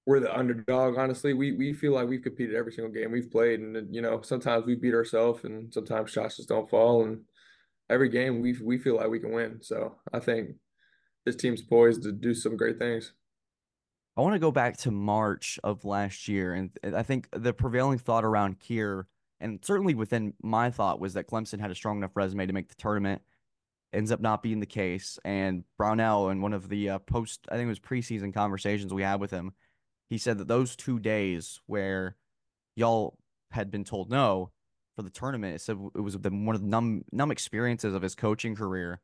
we're 0.05 0.19
the 0.19 0.35
underdog. 0.35 0.97
Honestly, 0.97 1.33
we 1.33 1.53
we 1.53 1.73
feel 1.73 1.93
like 1.93 2.07
we've 2.07 2.21
competed 2.21 2.55
every 2.55 2.71
single 2.71 2.93
game 2.93 3.11
we've 3.11 3.31
played, 3.31 3.59
and 3.59 3.93
you 3.93 4.01
know 4.01 4.21
sometimes 4.21 4.65
we 4.65 4.75
beat 4.75 4.93
ourselves, 4.93 5.43
and 5.43 5.73
sometimes 5.73 6.11
shots 6.11 6.37
just 6.37 6.49
don't 6.49 6.69
fall. 6.69 7.03
And 7.03 7.21
every 7.89 8.09
game 8.09 8.41
we 8.41 8.55
we 8.63 8.77
feel 8.77 8.95
like 8.95 9.09
we 9.09 9.19
can 9.19 9.31
win. 9.31 9.59
So 9.61 9.95
I 10.13 10.19
think 10.19 10.51
this 11.25 11.35
team's 11.35 11.61
poised 11.61 12.03
to 12.03 12.11
do 12.11 12.33
some 12.33 12.55
great 12.55 12.77
things. 12.77 13.13
I 14.17 14.21
want 14.21 14.33
to 14.33 14.39
go 14.39 14.51
back 14.51 14.77
to 14.77 14.91
March 14.91 15.59
of 15.63 15.83
last 15.83 16.27
year, 16.27 16.53
and 16.53 16.71
I 16.95 17.03
think 17.03 17.27
the 17.31 17.51
prevailing 17.51 17.97
thought 17.97 18.23
around 18.23 18.57
here, 18.61 19.07
and 19.41 19.59
certainly 19.61 19.93
within 19.93 20.33
my 20.41 20.71
thought, 20.71 21.01
was 21.01 21.15
that 21.15 21.27
Clemson 21.27 21.59
had 21.59 21.71
a 21.71 21.75
strong 21.75 21.97
enough 21.97 22.15
resume 22.15 22.45
to 22.45 22.53
make 22.53 22.69
the 22.69 22.75
tournament 22.75 23.21
ends 23.93 24.11
up 24.11 24.19
not 24.19 24.43
being 24.43 24.59
the 24.59 24.65
case. 24.65 25.19
And 25.23 25.63
Brownell, 25.77 26.29
in 26.29 26.41
one 26.41 26.53
of 26.53 26.69
the 26.69 26.91
uh, 26.91 26.99
post, 26.99 27.47
I 27.49 27.55
think 27.55 27.65
it 27.65 27.69
was 27.69 27.79
preseason 27.79 28.33
conversations 28.33 28.93
we 28.93 29.03
had 29.03 29.19
with 29.19 29.31
him, 29.31 29.53
he 30.09 30.17
said 30.17 30.37
that 30.37 30.47
those 30.47 30.75
two 30.75 30.99
days 30.99 31.61
where 31.65 32.15
y'all 32.75 33.17
had 33.51 33.71
been 33.71 33.83
told 33.83 34.09
no 34.09 34.51
for 34.95 35.01
the 35.01 35.09
tournament, 35.09 35.55
it 35.55 35.61
said 35.61 35.77
it 35.95 36.01
was 36.01 36.17
the, 36.17 36.29
one 36.29 36.55
of 36.55 36.61
the 36.61 36.67
numb, 36.67 37.03
numb 37.11 37.31
experiences 37.31 37.93
of 37.93 38.01
his 38.01 38.15
coaching 38.15 38.55
career. 38.55 39.01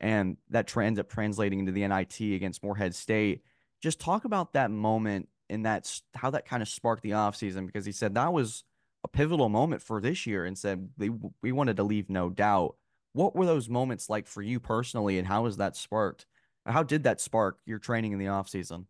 And 0.00 0.38
that 0.48 0.66
tra- 0.66 0.86
ends 0.86 0.98
up 0.98 1.08
translating 1.08 1.60
into 1.60 1.72
the 1.72 1.86
NIT 1.86 2.20
against 2.20 2.62
Morehead 2.62 2.94
State. 2.94 3.42
Just 3.82 4.00
talk 4.00 4.24
about 4.24 4.54
that 4.54 4.70
moment 4.70 5.28
and 5.50 5.66
that's 5.66 6.02
how 6.14 6.30
that 6.30 6.46
kind 6.46 6.62
of 6.62 6.68
sparked 6.68 7.02
the 7.02 7.10
offseason 7.10 7.66
because 7.66 7.84
he 7.84 7.92
said 7.92 8.14
that 8.14 8.32
was 8.32 8.64
a 9.04 9.08
pivotal 9.08 9.48
moment 9.48 9.82
for 9.82 10.00
this 10.00 10.26
year 10.26 10.44
and 10.44 10.56
said 10.56 10.88
they, 10.96 11.10
we 11.42 11.52
wanted 11.52 11.76
to 11.76 11.82
leave 11.82 12.08
no 12.08 12.30
doubt 12.30 12.76
what 13.12 13.34
were 13.34 13.46
those 13.46 13.68
moments 13.68 14.08
like 14.08 14.26
for 14.26 14.42
you 14.42 14.60
personally, 14.60 15.18
and 15.18 15.26
how 15.26 15.42
was 15.42 15.56
that 15.56 15.76
sparked? 15.76 16.26
How 16.66 16.82
did 16.82 17.04
that 17.04 17.20
spark 17.20 17.58
your 17.66 17.78
training 17.78 18.12
in 18.12 18.18
the 18.18 18.28
off 18.28 18.48
season? 18.48 18.86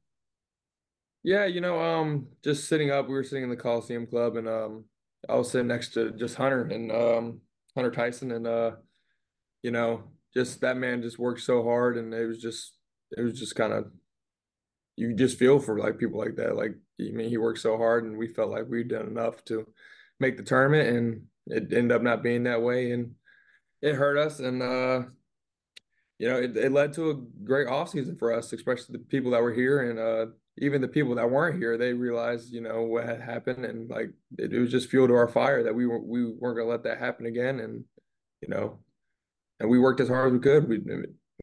Yeah, 1.22 1.46
you 1.46 1.60
know, 1.60 1.80
um, 1.80 2.28
just 2.42 2.68
sitting 2.68 2.90
up, 2.90 3.06
we 3.06 3.14
were 3.14 3.24
sitting 3.24 3.44
in 3.44 3.50
the 3.50 3.56
Coliseum 3.56 4.06
Club, 4.06 4.36
and 4.36 4.48
um, 4.48 4.84
I 5.28 5.34
was 5.34 5.50
sitting 5.50 5.68
next 5.68 5.94
to 5.94 6.12
just 6.12 6.34
Hunter 6.34 6.64
and 6.64 6.90
um, 6.90 7.40
Hunter 7.74 7.90
Tyson, 7.90 8.32
and 8.32 8.46
uh, 8.46 8.72
you 9.62 9.70
know, 9.70 10.04
just 10.34 10.60
that 10.62 10.76
man 10.76 11.02
just 11.02 11.18
worked 11.18 11.42
so 11.42 11.62
hard, 11.62 11.96
and 11.98 12.14
it 12.14 12.26
was 12.26 12.38
just, 12.38 12.72
it 13.16 13.20
was 13.20 13.38
just 13.38 13.54
kind 13.54 13.72
of, 13.72 13.90
you 14.96 15.14
just 15.14 15.38
feel 15.38 15.58
for 15.58 15.78
like 15.78 15.98
people 15.98 16.18
like 16.18 16.36
that. 16.36 16.56
Like, 16.56 16.72
I 17.00 17.10
mean, 17.12 17.28
he 17.28 17.36
worked 17.36 17.60
so 17.60 17.76
hard, 17.76 18.04
and 18.04 18.16
we 18.16 18.28
felt 18.28 18.50
like 18.50 18.66
we'd 18.68 18.88
done 18.88 19.06
enough 19.06 19.44
to 19.46 19.66
make 20.18 20.36
the 20.36 20.42
tournament, 20.42 20.88
and 20.88 21.22
it 21.46 21.72
ended 21.72 21.92
up 21.92 22.02
not 22.02 22.22
being 22.22 22.44
that 22.44 22.62
way, 22.62 22.92
and 22.92 23.12
it 23.82 23.94
hurt 23.94 24.18
us, 24.18 24.40
and 24.40 24.62
uh, 24.62 25.02
you 26.18 26.28
know, 26.28 26.36
it, 26.36 26.56
it 26.56 26.72
led 26.72 26.92
to 26.94 27.10
a 27.10 27.14
great 27.44 27.66
offseason 27.66 28.18
for 28.18 28.32
us, 28.32 28.52
especially 28.52 28.92
the 28.92 28.98
people 28.98 29.30
that 29.32 29.42
were 29.42 29.52
here, 29.52 29.90
and 29.90 29.98
uh, 29.98 30.32
even 30.58 30.80
the 30.80 30.88
people 30.88 31.14
that 31.14 31.30
weren't 31.30 31.58
here. 31.58 31.78
They 31.78 31.92
realized, 31.92 32.52
you 32.52 32.60
know, 32.60 32.82
what 32.82 33.06
had 33.06 33.20
happened, 33.20 33.64
and 33.64 33.88
like 33.88 34.10
it, 34.38 34.52
it 34.52 34.58
was 34.58 34.70
just 34.70 34.90
fuel 34.90 35.08
to 35.08 35.14
our 35.14 35.28
fire 35.28 35.62
that 35.62 35.74
we 35.74 35.86
were 35.86 36.00
we 36.00 36.26
weren't 36.26 36.58
gonna 36.58 36.68
let 36.68 36.84
that 36.84 36.98
happen 36.98 37.26
again, 37.26 37.60
and 37.60 37.84
you 38.42 38.48
know, 38.48 38.78
and 39.60 39.70
we 39.70 39.78
worked 39.78 40.00
as 40.00 40.08
hard 40.08 40.28
as 40.28 40.32
we 40.32 40.40
could. 40.40 40.68
We, 40.68 40.80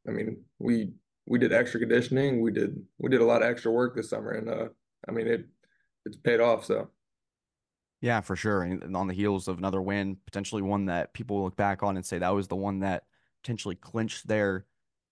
I 0.08 0.12
mean, 0.12 0.44
we 0.60 0.92
we 1.26 1.40
did 1.40 1.54
extra 1.54 1.80
conditioning, 1.80 2.42
we 2.42 2.52
did 2.52 2.76
we 3.00 3.10
did 3.10 3.22
a 3.22 3.26
lot 3.26 3.42
of 3.42 3.50
extra 3.50 3.72
work 3.72 3.96
this 3.96 4.10
summer, 4.10 4.32
and 4.32 4.50
uh, 4.50 4.68
I 5.08 5.12
mean, 5.12 5.28
it 5.28 5.46
it's 6.06 6.18
paid 6.18 6.40
off. 6.40 6.66
So. 6.66 6.90
Yeah, 8.02 8.22
for 8.22 8.36
sure. 8.36 8.64
And 8.64 8.96
on 8.96 9.08
the 9.08 9.14
heels 9.14 9.48
of 9.48 9.58
another 9.58 9.82
win, 9.82 10.18
potentially 10.26 10.62
one 10.62 10.86
that 10.86 11.14
people 11.14 11.44
look 11.44 11.56
back 11.56 11.82
on 11.82 11.98
and 11.98 12.06
say 12.06 12.20
that 12.20 12.30
was 12.30 12.48
the 12.48 12.56
one 12.56 12.80
that 12.80 13.04
potentially 13.44 13.76
clinched 13.76 14.28
their 14.28 14.66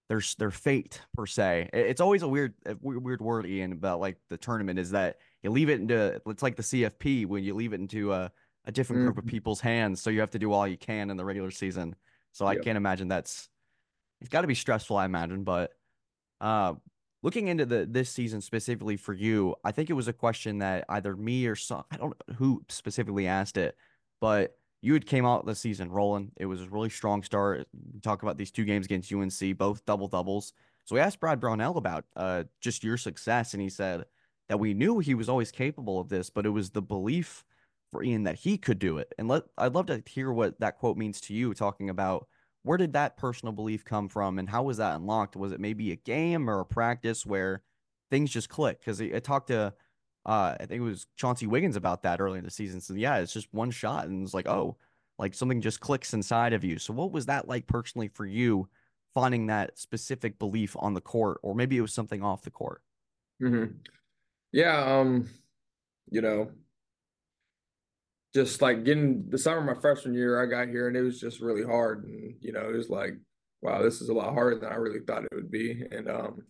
their 0.08 0.22
their 0.38 0.51
fate 0.51 1.01
per 1.15 1.25
se. 1.25 1.70
It's 1.74 2.01
always 2.01 2.22
a 2.22 2.27
weird 2.27 2.54
weird 2.82 3.22
word, 3.22 3.48
Ian, 3.48 3.72
about 3.72 4.00
like 4.00 4.18
the 4.30 4.38
tournament 4.38 4.77
is 4.77 4.92
that 4.92 5.18
you 5.42 5.50
leave 5.50 5.70
it 5.70 5.80
into 5.80 6.22
it's 6.27 6.44
like 6.44 6.56
the 6.56 6.63
CFP 6.63 7.25
when 7.25 7.44
you 7.44 7.56
leave 7.56 7.74
it 7.74 7.80
into 7.80 8.13
a, 8.13 8.32
a 8.65 8.72
different 8.72 9.01
group 9.04 9.15
mm-hmm. 9.15 9.27
of 9.27 9.32
people's 9.32 9.62
hands. 9.62 10.01
So 10.01 10.12
you 10.12 10.20
have 10.20 10.32
to 10.32 10.39
do 10.39 10.51
all 10.51 10.68
you 10.68 10.77
can 10.77 11.10
in 11.10 11.18
the 11.18 11.25
regular 11.25 11.51
season. 11.51 11.96
So 12.34 12.46
I 12.46 12.56
can't 12.58 12.77
imagine 12.77 13.08
that's 13.08 13.50
it's 14.22 14.30
got 14.30 14.42
to 14.42 14.48
be 14.48 14.56
stressful. 14.56 14.98
I 14.98 15.06
imagine, 15.06 15.44
but 15.44 15.72
uh, 16.39 16.74
looking 17.25 17.48
into 17.48 17.65
the 17.65 17.88
this 17.89 18.12
season 18.12 18.39
specifically 18.39 18.96
for 18.96 19.12
you, 19.12 19.55
I 19.63 19.72
think 19.72 19.89
it 19.89 19.94
was 19.94 20.08
a 20.08 20.13
question 20.13 20.60
that 20.60 20.86
either 20.88 21.15
me 21.15 21.48
or 21.48 21.55
some 21.55 21.84
I 21.91 21.98
don't 21.98 22.13
know 22.27 22.36
who 22.36 22.63
specifically 22.70 23.25
asked 23.27 23.58
it, 23.58 23.75
but 24.22 24.55
you 24.84 24.94
had 24.94 25.08
came 25.08 25.25
out 25.25 25.48
the 25.48 25.55
season 25.55 25.91
rolling. 25.91 26.32
It 26.38 26.46
was 26.46 26.62
a 26.62 26.70
really 26.70 26.91
strong 26.91 27.24
start. 27.24 27.67
We 27.94 28.00
talk 28.00 28.22
about 28.22 28.38
these 28.38 28.51
two 28.51 28.63
games 28.63 28.86
against 28.86 29.12
UNC, 29.12 29.58
both 29.58 29.84
double 29.86 30.08
doubles. 30.08 30.53
So 30.86 30.94
we 30.94 31.01
asked 31.01 31.20
Brad 31.20 31.39
Brownell 31.39 31.77
about 31.77 32.05
uh, 32.15 32.44
just 32.62 32.84
your 32.84 32.96
success, 32.96 33.53
and 33.53 33.62
he 33.62 33.70
said 33.70 34.05
that 34.48 34.60
we 34.60 34.75
knew 34.75 35.00
he 35.00 35.15
was 35.15 35.27
always 35.27 35.51
capable 35.51 36.00
of 36.00 36.10
this, 36.10 36.29
but 36.29 36.46
it 36.46 36.50
was 36.50 36.70
the 36.70 36.84
belief 36.84 37.44
for 37.91 38.03
Ian 38.03 38.24
that 38.25 38.36
he 38.36 38.60
could 38.60 38.77
do 38.77 39.00
it. 39.00 39.12
And 39.17 39.27
let 39.27 39.44
I'd 39.58 39.74
love 39.74 39.88
to 39.88 40.03
hear 40.05 40.32
what 40.32 40.60
that 40.60 40.77
quote 40.77 40.96
means 40.96 41.20
to 41.22 41.34
you, 41.34 41.55
talking 41.55 41.89
about 41.89 42.27
where 42.65 42.77
did 42.79 42.93
that 42.93 43.15
personal 43.15 43.53
belief 43.53 43.86
come 43.86 44.10
from 44.10 44.39
and 44.39 44.50
how 44.50 44.63
was 44.63 44.77
that 44.77 44.95
unlocked? 44.95 45.36
Was 45.36 45.51
it 45.51 45.60
maybe 45.60 45.91
a 45.91 45.95
game 45.95 46.50
or 46.50 46.60
a 46.60 46.65
practice 46.65 47.25
where 47.25 47.62
things 48.10 48.31
just 48.31 48.50
click? 48.50 48.79
Because 48.79 49.00
I 49.00 49.19
talked 49.19 49.48
to, 49.48 49.74
uh, 50.25 50.55
I 50.60 50.65
think 50.65 50.79
it 50.81 50.84
was 50.84 51.05
Chauncey 51.15 51.45
Wiggins 51.45 51.75
about 51.75 52.01
that 52.03 52.19
early 52.19 52.39
in 52.39 52.43
the 52.43 52.50
season. 52.50 52.81
So 52.81 52.95
yeah, 52.95 53.17
it's 53.17 53.34
just 53.34 53.53
one 53.53 53.69
shot 53.69 54.07
and 54.07 54.24
it's 54.24 54.34
like, 54.34 54.48
oh, 54.48 54.77
like 55.19 55.36
something 55.36 55.62
just 55.62 55.79
clicks 55.79 56.15
inside 56.15 56.53
of 56.53 56.63
you. 56.63 56.79
So 56.79 56.91
what 56.91 57.12
was 57.12 57.27
that 57.27 57.48
like 57.48 57.67
personally 57.67 58.07
for 58.07 58.25
you 58.25 58.67
finding 59.13 59.45
that 59.48 59.77
specific 59.77 60.39
belief 60.39 60.75
on 60.79 60.95
the 60.95 61.01
court, 61.01 61.39
or 61.43 61.53
maybe 61.53 61.77
it 61.77 61.81
was 61.81 61.93
something 61.93 62.24
off 62.24 62.41
the 62.41 62.50
court. 62.50 62.81
Mm-hmm. 63.41 63.74
Yeah, 64.51 65.00
um, 65.00 65.29
you 66.10 66.22
know, 66.22 66.50
just 68.36 68.62
like 68.62 68.84
getting 68.84 69.24
the 69.30 69.38
summer 69.38 69.60
of 69.60 69.65
my 69.65 69.82
freshman 69.82 70.13
year, 70.13 70.44
I 70.44 70.46
got 70.46 70.68
here 70.68 70.89
and 70.89 70.98
it 70.98 71.01
was 71.01 71.22
just 71.22 71.39
really 71.39 71.63
hard, 71.63 72.04
and 72.04 72.36
you 72.42 72.51
know, 72.51 72.70
it 72.70 72.75
was 72.75 72.89
like, 72.89 73.13
wow, 73.62 73.82
this 73.82 74.01
is 74.01 74.10
a 74.10 74.13
lot 74.13 74.34
harder 74.34 74.60
than 74.60 74.72
I 74.72 74.75
really 74.75 75.00
thought 75.00 75.24
it 75.24 75.34
would 75.34 75.50
be, 75.50 75.82
and 75.89 76.10
um, 76.10 76.42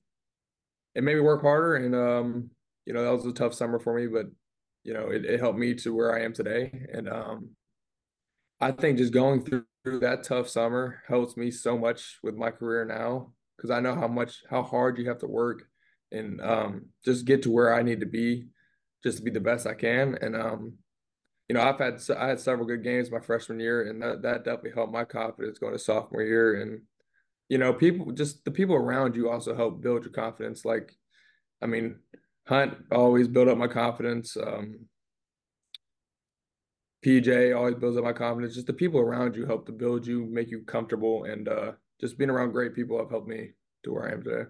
it 0.95 1.03
made 1.03 1.13
me 1.13 1.21
work 1.21 1.43
harder, 1.43 1.75
and 1.75 1.93
um, 1.93 2.49
you 2.87 2.93
know, 2.93 3.03
that 3.03 3.13
was 3.13 3.27
a 3.27 3.33
tough 3.33 3.53
summer 3.53 3.79
for 3.79 3.95
me, 3.95 4.07
but 4.07 4.25
you 4.83 4.93
know, 4.93 5.09
it, 5.09 5.25
it 5.25 5.39
helped 5.39 5.59
me 5.59 5.75
to 5.75 5.95
where 5.95 6.17
I 6.17 6.23
am 6.23 6.33
today, 6.33 6.71
and 6.91 7.07
um, 7.07 7.49
I 8.59 8.71
think 8.71 8.97
just 8.97 9.13
going 9.13 9.43
through 9.43 9.65
that 9.99 10.23
tough 10.23 10.49
summer 10.49 11.03
helps 11.07 11.37
me 11.37 11.51
so 11.51 11.77
much 11.77 12.17
with 12.23 12.33
my 12.35 12.49
career 12.49 12.83
now 12.83 13.31
because 13.55 13.69
I 13.69 13.79
know 13.79 13.93
how 13.93 14.07
much 14.07 14.41
how 14.49 14.63
hard 14.63 14.97
you 14.97 15.07
have 15.07 15.19
to 15.19 15.27
work 15.27 15.63
and 16.11 16.41
um, 16.41 16.85
just 17.03 17.25
get 17.25 17.43
to 17.43 17.51
where 17.51 17.75
I 17.75 17.83
need 17.83 17.99
to 17.99 18.07
be 18.07 18.45
just 19.03 19.17
to 19.17 19.23
be 19.23 19.29
the 19.29 19.39
best 19.39 19.67
I 19.67 19.75
can. 19.75 20.17
And 20.19 20.35
um, 20.35 20.73
you 21.47 21.55
know, 21.55 21.61
I've 21.61 21.79
had 21.79 22.01
I 22.17 22.29
had 22.29 22.39
several 22.39 22.67
good 22.67 22.83
games 22.83 23.11
my 23.11 23.19
freshman 23.19 23.59
year, 23.59 23.87
and 23.87 24.01
that 24.01 24.21
that 24.23 24.43
definitely 24.43 24.71
helped 24.71 24.93
my 24.93 25.05
confidence 25.05 25.59
going 25.59 25.73
to 25.73 25.79
sophomore 25.79 26.23
year. 26.23 26.61
And 26.61 26.81
you 27.49 27.57
know, 27.57 27.73
people 27.73 28.11
just 28.11 28.43
the 28.45 28.51
people 28.51 28.75
around 28.75 29.15
you 29.15 29.29
also 29.29 29.55
help 29.55 29.81
build 29.81 30.03
your 30.03 30.13
confidence. 30.13 30.65
Like, 30.65 30.95
I 31.61 31.67
mean, 31.67 31.99
Hunt 32.47 32.75
always 32.91 33.27
built 33.27 33.47
up 33.47 33.57
my 33.57 33.67
confidence. 33.67 34.35
Um, 34.35 34.87
PJ 37.05 37.55
always 37.55 37.75
builds 37.75 37.97
up 37.97 38.03
my 38.03 38.13
confidence. 38.13 38.55
Just 38.55 38.65
the 38.67 38.73
people 38.73 38.99
around 38.99 39.35
you 39.35 39.45
help 39.45 39.67
to 39.67 39.71
build 39.71 40.07
you, 40.07 40.25
make 40.25 40.49
you 40.49 40.63
comfortable, 40.63 41.25
and 41.25 41.47
uh, 41.47 41.73
just 42.01 42.17
being 42.17 42.31
around 42.31 42.51
great 42.51 42.73
people 42.73 42.97
have 42.97 43.11
helped 43.11 43.27
me 43.27 43.51
to 43.83 43.93
where 43.93 44.09
I 44.09 44.13
am 44.13 44.23
today. 44.23 44.49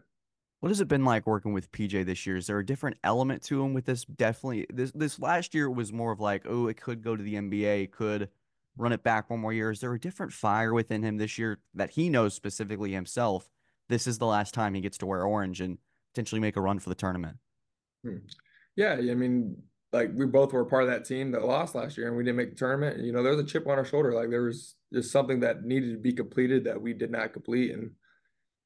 What 0.65 0.71
has 0.71 0.81
it 0.81 0.87
been 0.87 1.05
like 1.05 1.27
working 1.27 1.53
with 1.53 1.71
PJ 1.71 2.07
this 2.07 2.25
year? 2.25 2.37
Is 2.37 2.47
there 2.47 2.57
a 2.57 2.65
different 2.65 2.97
element 3.03 3.43
to 3.43 3.63
him 3.63 3.75
with 3.75 3.85
this? 3.85 4.03
Definitely, 4.03 4.65
this 4.73 4.91
this 4.93 5.19
last 5.19 5.53
year 5.53 5.69
was 5.69 5.93
more 5.93 6.11
of 6.11 6.19
like, 6.19 6.47
oh, 6.49 6.65
it 6.65 6.81
could 6.81 7.03
go 7.03 7.15
to 7.15 7.21
the 7.21 7.35
NBA, 7.35 7.91
could 7.91 8.29
run 8.75 8.91
it 8.91 9.03
back 9.03 9.29
one 9.29 9.41
more 9.41 9.53
year. 9.53 9.69
Is 9.69 9.79
there 9.79 9.93
a 9.93 9.99
different 9.99 10.33
fire 10.33 10.73
within 10.73 11.03
him 11.03 11.17
this 11.17 11.37
year 11.37 11.59
that 11.75 11.91
he 11.91 12.09
knows 12.09 12.33
specifically 12.33 12.91
himself? 12.91 13.47
This 13.89 14.07
is 14.07 14.17
the 14.17 14.25
last 14.25 14.55
time 14.55 14.73
he 14.73 14.81
gets 14.81 14.97
to 14.97 15.05
wear 15.05 15.21
orange 15.21 15.61
and 15.61 15.77
potentially 16.15 16.41
make 16.41 16.55
a 16.55 16.61
run 16.61 16.79
for 16.79 16.89
the 16.89 16.95
tournament. 16.95 17.37
Hmm. 18.03 18.25
Yeah, 18.75 18.93
I 18.93 19.13
mean, 19.13 19.61
like 19.93 20.09
we 20.15 20.25
both 20.25 20.51
were 20.51 20.65
part 20.65 20.81
of 20.81 20.89
that 20.89 21.05
team 21.05 21.29
that 21.33 21.45
lost 21.45 21.75
last 21.75 21.95
year 21.95 22.07
and 22.07 22.17
we 22.17 22.23
didn't 22.23 22.37
make 22.37 22.49
the 22.49 22.55
tournament. 22.55 23.05
You 23.05 23.11
know, 23.11 23.21
there 23.21 23.35
was 23.35 23.45
a 23.45 23.47
chip 23.47 23.67
on 23.67 23.77
our 23.77 23.85
shoulder. 23.85 24.15
Like 24.15 24.31
there 24.31 24.41
was 24.41 24.73
just 24.91 25.11
something 25.11 25.41
that 25.41 25.63
needed 25.63 25.91
to 25.91 25.99
be 25.99 26.11
completed 26.11 26.63
that 26.63 26.81
we 26.81 26.93
did 26.93 27.11
not 27.11 27.33
complete. 27.33 27.69
And 27.69 27.91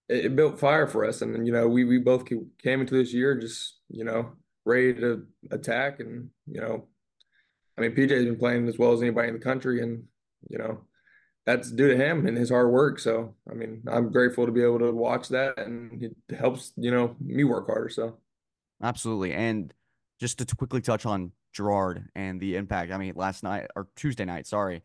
it, 0.10 0.25
it 0.25 0.36
built 0.36 0.60
fire 0.60 0.88
for 0.88 1.06
us. 1.06 1.22
And, 1.22 1.46
you 1.46 1.54
know, 1.54 1.68
we, 1.68 1.86
we 1.86 2.00
both 2.00 2.25
came 2.25 2.82
into 2.82 2.96
this 2.96 3.13
year 3.13 3.36
just, 3.36 3.78
you 3.89 4.04
know, 4.04 4.34
ready 4.66 4.94
to 4.96 5.25
attack. 5.51 6.00
And, 6.00 6.30
you 6.48 6.62
know, 6.62 6.88
I 7.78 7.82
mean, 7.82 7.92
PJ 7.92 8.12
has 8.12 8.25
been 8.25 8.38
playing 8.38 8.68
as 8.68 8.78
well 8.78 8.92
as 8.94 9.01
anybody 9.01 9.30
in 9.30 9.36
the 9.36 9.39
country. 9.39 9.82
And, 9.82 10.04
you 10.50 10.58
know, 10.58 10.82
that's 11.46 11.72
due 11.72 11.88
to 11.88 11.96
him 11.98 12.28
and 12.28 12.38
his 12.38 12.50
hard 12.50 12.72
work. 12.72 13.00
So, 13.00 13.36
I 13.50 13.54
mean, 13.54 13.84
I'm 13.88 14.12
grateful 14.12 14.46
to 14.46 14.51
be 14.51 14.63
able 14.63 14.80
to 14.80 14.92
watch 14.92 15.30
that 15.30 15.58
and 15.58 16.04
it 16.04 16.36
helps, 16.38 16.74
you 16.75 16.92
know, 16.92 17.16
me 17.20 17.44
work 17.44 17.68
harder. 17.68 17.89
So, 17.89 18.18
absolutely. 18.82 19.34
And, 19.34 19.74
just 20.20 20.38
to 20.39 20.56
quickly 20.56 20.82
touch 20.82 21.06
on 21.06 21.32
Girard 21.54 22.10
and 22.16 22.39
the 22.39 22.56
impact. 22.56 22.92
I 22.92 22.98
mean, 22.98 23.13
last 23.16 23.44
night 23.44 23.68
or 23.75 23.88
Tuesday 23.96 24.25
night, 24.25 24.46
sorry, 24.46 24.84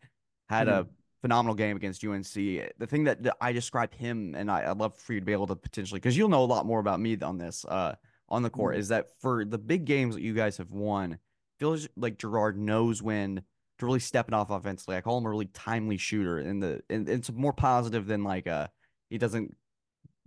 had 0.49 0.67
mm-hmm. 0.67 0.87
a 0.87 0.87
phenomenal 1.25 1.55
game 1.55 1.75
against 1.75 2.05
UNC. 2.05 2.31
The 2.33 2.87
thing 2.87 3.05
that, 3.05 3.23
that 3.23 3.35
I 3.41 3.51
described 3.51 3.95
him, 3.95 4.35
and 4.35 4.51
I, 4.51 4.69
would 4.69 4.77
love 4.77 4.95
for 4.95 5.13
you 5.13 5.19
to 5.19 5.25
be 5.25 5.31
able 5.31 5.47
to 5.47 5.55
potentially, 5.55 5.99
because 5.99 6.15
you'll 6.15 6.29
know 6.29 6.43
a 6.43 6.45
lot 6.45 6.67
more 6.67 6.79
about 6.79 6.99
me 6.99 7.17
on 7.19 7.39
this 7.39 7.65
uh, 7.65 7.95
on 8.29 8.43
the 8.43 8.51
court, 8.51 8.73
mm-hmm. 8.73 8.81
is 8.81 8.89
that 8.89 9.07
for 9.19 9.43
the 9.43 9.57
big 9.57 9.85
games 9.85 10.13
that 10.13 10.21
you 10.21 10.35
guys 10.35 10.57
have 10.57 10.69
won, 10.69 11.17
feels 11.57 11.87
like 11.97 12.19
Girard 12.19 12.59
knows 12.59 13.01
when 13.01 13.41
to 13.79 13.85
really 13.87 14.01
step 14.01 14.27
it 14.27 14.35
off 14.35 14.51
offensively. 14.51 14.97
I 14.97 15.01
call 15.01 15.17
him 15.17 15.25
a 15.25 15.29
really 15.31 15.47
timely 15.47 15.97
shooter, 15.97 16.37
and 16.37 16.61
the 16.61 16.83
and 16.91 17.09
it's 17.09 17.31
more 17.31 17.53
positive 17.53 18.05
than 18.05 18.23
like 18.23 18.45
uh, 18.45 18.67
he 19.09 19.17
doesn't. 19.17 19.57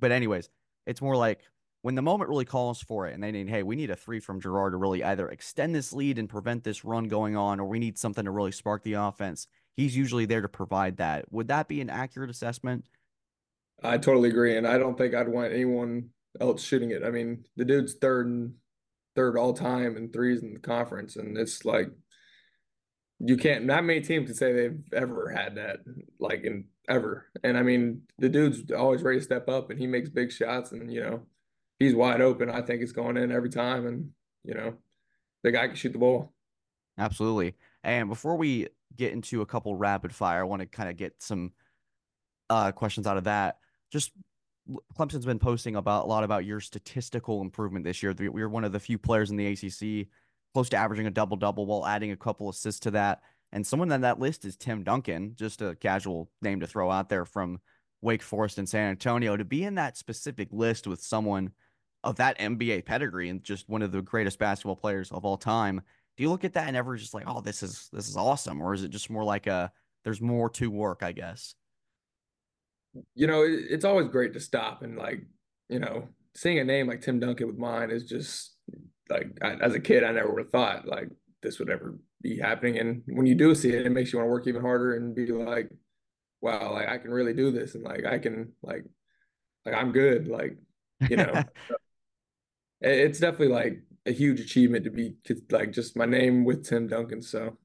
But 0.00 0.10
anyways, 0.10 0.50
it's 0.84 1.00
more 1.00 1.16
like 1.16 1.42
when 1.82 1.94
the 1.94 2.02
moment 2.02 2.28
really 2.28 2.44
calls 2.44 2.82
for 2.82 3.06
it 3.06 3.14
and 3.14 3.22
they 3.22 3.30
need, 3.30 3.48
hey, 3.48 3.62
we 3.62 3.76
need 3.76 3.90
a 3.90 3.96
three 3.96 4.18
from 4.18 4.40
Girard 4.40 4.72
to 4.72 4.78
really 4.78 5.04
either 5.04 5.28
extend 5.28 5.76
this 5.76 5.92
lead 5.92 6.18
and 6.18 6.28
prevent 6.28 6.64
this 6.64 6.84
run 6.84 7.06
going 7.06 7.36
on, 7.36 7.60
or 7.60 7.66
we 7.66 7.78
need 7.78 7.96
something 7.96 8.24
to 8.24 8.32
really 8.32 8.50
spark 8.50 8.82
the 8.82 8.94
offense, 8.94 9.46
he's 9.78 9.96
usually 9.96 10.26
there 10.26 10.42
to 10.42 10.48
provide 10.48 10.96
that. 10.96 11.32
Would 11.32 11.48
that 11.48 11.68
be 11.68 11.80
an 11.80 11.88
accurate 11.88 12.30
assessment? 12.30 12.84
I 13.80 13.96
totally 13.96 14.28
agree. 14.28 14.56
And 14.56 14.66
I 14.66 14.76
don't 14.76 14.98
think 14.98 15.14
I'd 15.14 15.28
want 15.28 15.52
anyone 15.52 16.10
else 16.40 16.64
shooting 16.64 16.90
it. 16.90 17.04
I 17.04 17.10
mean, 17.10 17.44
the 17.56 17.64
dude's 17.64 17.94
third 17.94 18.26
and 18.26 18.54
third 19.14 19.38
all 19.38 19.52
time 19.52 19.96
and 19.96 20.12
threes 20.12 20.42
in 20.42 20.52
the 20.52 20.58
conference. 20.58 21.14
And 21.14 21.38
it's 21.38 21.64
like 21.64 21.90
you 23.20 23.36
can't 23.36 23.66
not 23.66 23.84
many 23.84 24.00
teams 24.00 24.26
can 24.26 24.34
say 24.34 24.52
they've 24.52 24.82
ever 24.92 25.30
had 25.30 25.54
that, 25.54 25.78
like 26.18 26.42
in 26.42 26.64
ever. 26.88 27.26
And 27.44 27.56
I 27.56 27.62
mean, 27.62 28.02
the 28.18 28.28
dude's 28.28 28.72
always 28.72 29.02
ready 29.02 29.20
to 29.20 29.24
step 29.24 29.48
up 29.48 29.70
and 29.70 29.78
he 29.78 29.86
makes 29.86 30.08
big 30.08 30.32
shots 30.32 30.72
and 30.72 30.92
you 30.92 31.02
know, 31.02 31.22
he's 31.78 31.94
wide 31.94 32.20
open. 32.20 32.50
I 32.50 32.62
think 32.62 32.82
it's 32.82 32.90
going 32.90 33.16
in 33.16 33.30
every 33.30 33.50
time, 33.50 33.86
and 33.86 34.10
you 34.42 34.54
know, 34.54 34.74
the 35.44 35.52
guy 35.52 35.68
can 35.68 35.76
shoot 35.76 35.92
the 35.92 36.00
ball. 36.00 36.32
Absolutely. 36.98 37.54
And 37.84 38.08
before 38.08 38.34
we 38.36 38.66
get 38.96 39.12
into 39.12 39.42
a 39.42 39.46
couple 39.46 39.74
rapid 39.74 40.14
fire, 40.14 40.40
I 40.40 40.44
want 40.44 40.60
to 40.60 40.66
kind 40.66 40.88
of 40.88 40.96
get 40.96 41.14
some 41.18 41.52
uh, 42.50 42.72
questions 42.72 43.06
out 43.06 43.16
of 43.16 43.24
that. 43.24 43.58
Just 43.90 44.12
Clemson's 44.98 45.24
been 45.24 45.38
posting 45.38 45.76
about 45.76 46.04
a 46.04 46.08
lot 46.08 46.24
about 46.24 46.44
your 46.44 46.60
statistical 46.60 47.40
improvement 47.40 47.84
this 47.84 48.02
year. 48.02 48.14
We 48.18 48.42
are 48.42 48.48
one 48.48 48.64
of 48.64 48.72
the 48.72 48.80
few 48.80 48.98
players 48.98 49.30
in 49.30 49.36
the 49.36 49.46
ACC 49.46 50.08
close 50.52 50.68
to 50.70 50.76
averaging 50.76 51.06
a 51.06 51.10
double 51.10 51.36
double 51.36 51.66
while 51.66 51.86
adding 51.86 52.10
a 52.12 52.16
couple 52.16 52.48
assists 52.48 52.80
to 52.80 52.90
that. 52.92 53.22
And 53.52 53.66
someone 53.66 53.90
on 53.92 54.02
that 54.02 54.18
list 54.18 54.44
is 54.44 54.56
Tim 54.56 54.82
Duncan, 54.82 55.34
just 55.36 55.62
a 55.62 55.74
casual 55.76 56.30
name 56.42 56.60
to 56.60 56.66
throw 56.66 56.90
out 56.90 57.08
there 57.08 57.24
from 57.24 57.60
Wake 58.02 58.22
Forest 58.22 58.58
and 58.58 58.68
San 58.68 58.90
Antonio. 58.90 59.36
To 59.36 59.44
be 59.44 59.64
in 59.64 59.76
that 59.76 59.96
specific 59.96 60.48
list 60.52 60.86
with 60.86 61.00
someone 61.00 61.52
of 62.04 62.16
that 62.16 62.38
NBA 62.38 62.84
pedigree 62.84 63.28
and 63.28 63.42
just 63.42 63.68
one 63.68 63.82
of 63.82 63.90
the 63.90 64.02
greatest 64.02 64.38
basketball 64.38 64.76
players 64.76 65.10
of 65.10 65.24
all 65.24 65.36
time. 65.36 65.80
Do 66.18 66.24
you 66.24 66.30
look 66.30 66.44
at 66.44 66.54
that 66.54 66.66
and 66.66 66.76
ever 66.76 66.96
just 66.96 67.14
like, 67.14 67.24
oh, 67.28 67.40
this 67.40 67.62
is 67.62 67.88
this 67.92 68.08
is 68.08 68.16
awesome, 68.16 68.60
or 68.60 68.74
is 68.74 68.82
it 68.82 68.90
just 68.90 69.08
more 69.08 69.22
like 69.22 69.46
a 69.46 69.70
there's 70.02 70.20
more 70.20 70.50
to 70.50 70.68
work, 70.68 71.04
I 71.04 71.12
guess? 71.12 71.54
You 73.14 73.28
know, 73.28 73.44
it's 73.46 73.84
always 73.84 74.08
great 74.08 74.32
to 74.34 74.40
stop 74.40 74.82
and 74.82 74.98
like, 74.98 75.24
you 75.68 75.78
know, 75.78 76.08
seeing 76.34 76.58
a 76.58 76.64
name 76.64 76.88
like 76.88 77.02
Tim 77.02 77.20
Duncan 77.20 77.46
with 77.46 77.56
mine 77.56 77.92
is 77.92 78.02
just 78.02 78.56
like 79.08 79.28
I, 79.40 79.54
as 79.62 79.76
a 79.76 79.80
kid, 79.80 80.02
I 80.02 80.10
never 80.10 80.32
would 80.32 80.42
have 80.42 80.50
thought 80.50 80.88
like 80.88 81.08
this 81.40 81.60
would 81.60 81.70
ever 81.70 81.96
be 82.20 82.36
happening. 82.36 82.78
And 82.78 83.04
when 83.06 83.26
you 83.26 83.36
do 83.36 83.54
see 83.54 83.72
it, 83.72 83.86
it 83.86 83.90
makes 83.90 84.12
you 84.12 84.18
want 84.18 84.26
to 84.26 84.32
work 84.32 84.48
even 84.48 84.60
harder 84.60 84.96
and 84.96 85.14
be 85.14 85.30
like, 85.30 85.70
wow, 86.40 86.72
like 86.72 86.88
I 86.88 86.98
can 86.98 87.12
really 87.12 87.32
do 87.32 87.52
this, 87.52 87.76
and 87.76 87.84
like 87.84 88.04
I 88.04 88.18
can 88.18 88.54
like 88.60 88.84
like 89.64 89.76
I'm 89.76 89.92
good, 89.92 90.26
like 90.26 90.56
you 91.08 91.16
know. 91.16 91.44
it's 92.80 93.20
definitely 93.20 93.54
like 93.54 93.82
a 94.06 94.12
huge 94.12 94.40
achievement 94.40 94.84
to 94.84 94.90
be 94.90 95.14
like 95.50 95.72
just 95.72 95.96
my 95.96 96.06
name 96.06 96.44
with 96.44 96.66
Tim 96.66 96.88
Duncan. 96.88 97.22
So 97.22 97.56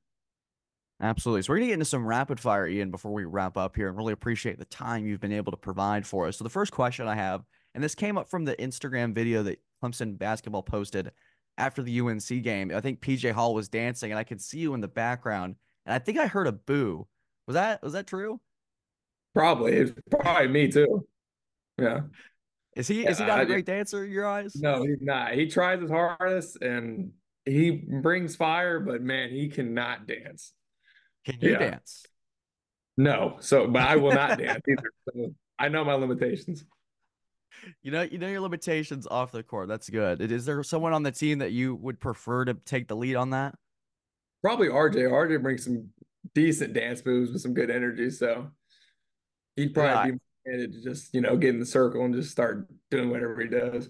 Absolutely. 1.02 1.42
So 1.42 1.52
we're 1.52 1.58
gonna 1.58 1.68
get 1.68 1.74
into 1.74 1.86
some 1.86 2.06
rapid 2.06 2.40
fire, 2.40 2.68
Ian, 2.68 2.90
before 2.90 3.12
we 3.12 3.26
wrap 3.26 3.58
up 3.58 3.76
here, 3.76 3.90
and 3.90 3.98
really 3.98 4.14
appreciate 4.14 4.58
the 4.58 4.66
time 4.66 5.06
you've 5.06 5.20
been 5.20 5.34
able 5.34 5.52
to 5.52 5.58
provide 5.58 6.08
for 6.08 6.28
us. 6.28 6.38
So 6.38 6.44
the 6.44 6.50
first 6.50 6.72
question 6.72 7.08
I 7.08 7.16
have, 7.16 7.44
and 7.76 7.84
this 7.84 7.94
came 7.94 8.18
up 8.18 8.30
from 8.30 8.46
the 8.46 8.56
Instagram 8.56 9.14
video 9.14 9.44
that 9.44 9.60
Clemson 9.84 10.18
basketball 10.18 10.64
posted 10.64 11.12
after 11.58 11.82
the 11.82 12.00
UNC 12.00 12.42
game. 12.42 12.72
I 12.74 12.80
think 12.80 13.02
PJ 13.02 13.32
Hall 13.32 13.54
was 13.54 13.68
dancing, 13.68 14.12
and 14.12 14.20
I 14.20 14.24
could 14.24 14.42
see 14.42 14.60
you 14.60 14.74
in 14.76 14.82
the 14.82 14.88
background, 14.88 15.56
and 15.86 15.94
I 15.94 16.00
think 16.00 16.18
I 16.18 16.28
heard 16.28 16.48
a 16.48 16.54
boo. 16.54 17.08
Was 17.48 17.56
that 17.56 17.84
was 17.84 17.94
that 17.94 18.08
true? 18.08 18.40
Probably. 19.34 19.74
It's 19.74 19.92
probably 20.10 20.48
me 20.48 20.72
too. 20.72 21.06
Yeah. 21.78 22.02
Is 22.76 22.88
he 22.88 23.06
is 23.06 23.20
he 23.20 23.26
not 23.26 23.42
a 23.42 23.46
great 23.46 23.66
dancer 23.66 24.04
in 24.04 24.12
your 24.12 24.26
eyes? 24.26 24.56
No, 24.56 24.84
he's 24.84 25.02
not. 25.02 25.34
He 25.34 25.48
tries 25.48 25.82
his 25.82 25.92
hardest 25.92 26.62
and 26.62 27.12
he 27.46 27.72
brings 27.72 28.36
fire, 28.36 28.80
but 28.80 29.02
man, 29.02 29.30
he 29.30 29.50
cannot 29.50 30.08
dance. 30.08 30.54
Can 31.26 31.38
you 31.40 31.52
yeah. 31.52 31.60
dance? 31.60 32.06
No. 32.98 33.38
So, 33.40 33.68
but 33.68 33.84
I 33.84 33.96
will 33.98 34.14
not 34.14 34.38
dance 34.38 34.62
either. 34.70 34.92
So 35.06 35.34
I 35.60 35.70
know 35.70 35.84
my 35.84 35.94
limitations. 35.94 36.66
You 37.82 37.92
know, 37.92 38.02
you 38.02 38.18
know 38.18 38.28
your 38.28 38.42
limitations 38.42 39.08
off 39.10 39.32
the 39.32 39.44
court. 39.44 39.68
That's 39.68 39.90
good. 39.90 40.22
Is 40.22 40.46
there 40.46 40.62
someone 40.64 40.94
on 40.94 41.04
the 41.04 41.12
team 41.12 41.40
that 41.40 41.52
you 41.52 41.76
would 41.76 42.00
prefer 42.00 42.46
to 42.46 42.56
take 42.56 42.88
the 42.88 42.96
lead 42.96 43.16
on 43.16 43.30
that? 43.30 43.56
Probably 44.42 44.68
RJ. 44.68 44.96
RJ 44.96 45.42
brings 45.42 45.64
some 45.64 45.90
decent 46.34 46.74
dance 46.74 47.06
moves 47.06 47.32
with 47.32 47.42
some 47.42 47.54
good 47.54 47.70
energy. 47.70 48.10
So 48.10 48.50
he'd 49.56 49.74
probably 49.74 50.12
yeah, 50.12 50.12
be 50.12 50.20
to 50.46 50.68
just 50.68 51.14
you 51.14 51.22
know 51.22 51.38
get 51.38 51.50
in 51.52 51.60
the 51.60 51.66
circle 51.66 52.04
and 52.06 52.14
just 52.14 52.32
start 52.32 52.68
doing 52.92 53.10
whatever 53.10 53.40
he 53.42 53.48
does. 53.48 53.90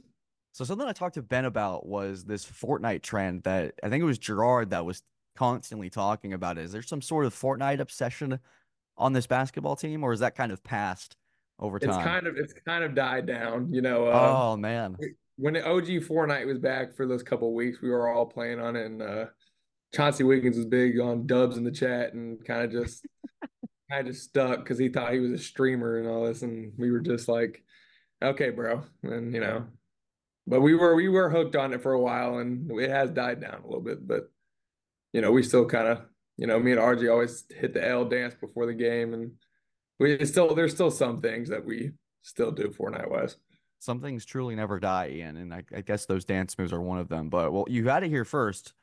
So 0.52 0.64
something 0.64 0.88
I 0.88 0.94
talked 0.94 1.16
to 1.16 1.24
Ben 1.24 1.46
about 1.46 1.86
was 1.86 2.26
this 2.26 2.46
Fortnite 2.46 3.02
trend 3.02 3.44
that 3.44 3.74
I 3.84 3.90
think 3.90 4.02
it 4.02 4.06
was 4.06 4.20
Girard 4.20 4.70
that 4.70 4.86
was 4.86 5.02
constantly 5.36 5.90
talking 5.90 6.34
about. 6.34 6.58
Is 6.60 6.72
there 6.72 6.84
some 6.84 7.02
sort 7.02 7.26
of 7.26 7.34
Fortnite 7.34 7.80
obsession 7.80 8.40
on 8.98 9.14
this 9.14 9.26
basketball 9.26 9.76
team, 9.76 10.04
or 10.04 10.14
is 10.14 10.20
that 10.20 10.36
kind 10.36 10.52
of 10.52 10.64
passed 10.64 11.16
over 11.60 11.80
time? 11.80 11.90
It's 11.90 12.04
kind 12.04 12.28
of 12.28 12.38
it's 12.38 12.54
kind 12.66 12.84
of 12.84 12.94
died 12.94 13.26
down, 13.26 13.74
you 13.74 13.82
know. 13.82 14.08
Uh, 14.08 14.34
Oh 14.52 14.58
man. 14.58 14.96
when 15.38 15.56
the 15.56 15.68
OG 15.68 15.88
Fortnite 16.04 16.46
was 16.46 16.60
back 16.60 16.94
for 16.94 17.08
those 17.08 17.24
couple 17.24 17.48
of 17.48 17.56
weeks, 17.56 17.82
we 17.82 17.90
were 17.90 18.08
all 18.08 18.28
playing 18.28 18.60
on 18.60 18.76
it, 18.76 18.86
and 18.86 19.02
uh, 19.02 19.26
Chauncey 19.96 20.24
Wiggins 20.24 20.58
was 20.58 20.68
big 20.68 21.00
on 21.00 21.26
dubs 21.26 21.58
in 21.58 21.64
the 21.64 21.72
chat, 21.72 22.14
and 22.14 22.44
kind 22.46 22.64
of 22.64 22.72
just 22.72 23.04
of 24.00 24.08
just 24.08 24.24
stuck 24.24 24.60
because 24.60 24.78
he 24.78 24.90
thought 24.90 25.14
he 25.14 25.20
was 25.20 25.32
a 25.32 25.38
streamer 25.38 25.98
and 25.98 26.08
all 26.08 26.26
this, 26.26 26.42
and 26.42 26.74
we 26.78 26.92
were 26.92 27.00
just 27.00 27.28
like, 27.28 27.64
okay, 28.22 28.50
bro, 28.50 28.84
and 29.04 29.34
you 29.34 29.40
know, 29.40 29.66
but 30.48 30.62
we 30.62 30.76
were 30.76 30.96
we 30.96 31.10
were 31.10 31.30
hooked 31.30 31.56
on 31.56 31.74
it 31.74 31.82
for 31.82 31.94
a 31.94 32.02
while, 32.02 32.40
and 32.40 32.70
it 32.80 32.90
has 32.90 33.10
died 33.10 33.42
down 33.42 33.62
a 33.62 33.66
little 33.66 33.82
bit, 33.82 34.08
but 34.08 34.30
you 35.14 35.22
know, 35.22 35.32
we 35.32 35.44
still 35.44 35.66
kind 35.66 35.88
of, 35.88 36.02
you 36.38 36.48
know, 36.48 36.60
me 36.60 36.72
and 36.72 36.82
RJ 36.82 37.12
always 37.12 37.46
hit 37.50 37.74
the 37.74 37.88
L 37.88 38.06
dance 38.06 38.34
before 38.34 38.66
the 38.66 38.74
game, 38.74 39.14
and 39.14 39.32
we 40.00 40.26
still 40.26 40.54
there's 40.56 40.74
still 40.74 40.92
some 40.92 41.22
things 41.22 41.50
that 41.50 41.64
we 41.64 41.92
still 42.24 42.52
do 42.52 42.70
Fortnite 42.70 43.10
wise. 43.10 43.38
Some 43.80 44.02
things 44.02 44.26
truly 44.26 44.56
never 44.56 44.80
die, 44.80 45.10
Ian, 45.12 45.38
and 45.38 45.54
I, 45.54 45.64
I 45.76 45.82
guess 45.82 46.06
those 46.06 46.24
dance 46.24 46.58
moves 46.58 46.72
are 46.72 46.82
one 46.82 47.00
of 47.00 47.10
them. 47.10 47.30
But 47.30 47.52
well, 47.52 47.66
you 47.68 47.88
had 47.88 48.04
it 48.04 48.10
here 48.10 48.26
first. 48.26 48.74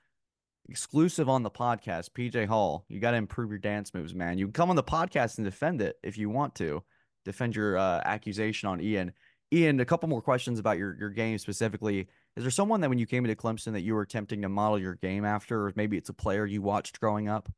Exclusive 0.71 1.29
on 1.29 1.43
the 1.43 1.51
podcast, 1.51 2.11
PJ 2.11 2.47
Hall. 2.47 2.85
You 2.89 3.01
got 3.01 3.11
to 3.11 3.17
improve 3.17 3.51
your 3.51 3.59
dance 3.59 3.93
moves, 3.93 4.15
man. 4.15 4.39
You 4.39 4.47
can 4.47 4.53
come 4.53 4.71
on 4.71 4.77
the 4.77 4.85
podcast 4.85 5.37
and 5.37 5.45
defend 5.45 5.83
it 5.83 5.97
if 6.05 6.17
you 6.17 6.31
want 6.31 6.55
to. 6.57 6.85
Defend 7.25 7.57
your 7.57 7.77
uh, 7.77 8.01
accusation 8.05 8.69
on 8.69 8.81
Ian. 8.81 9.13
Ian, 9.53 9.81
a 9.81 9.85
couple 9.85 10.09
more 10.09 10.23
questions 10.23 10.61
about 10.61 10.79
your 10.79 10.97
your 10.97 11.11
game 11.11 11.39
specifically. 11.39 12.07
Is 12.37 12.45
there 12.45 12.53
someone 12.53 12.81
that 12.83 12.89
when 12.89 13.01
you 13.01 13.07
came 13.07 13.25
into 13.25 13.35
Clemson 13.35 13.73
that 13.73 13.81
you 13.81 13.95
were 13.95 14.03
attempting 14.03 14.43
to 14.43 14.49
model 14.49 14.79
your 14.79 14.95
game 14.95 15.25
after, 15.25 15.67
or 15.67 15.73
maybe 15.75 15.97
it's 15.97 16.09
a 16.09 16.15
player 16.15 16.47
you 16.47 16.63
watched 16.63 17.01
growing 17.01 17.29
up? 17.29 17.49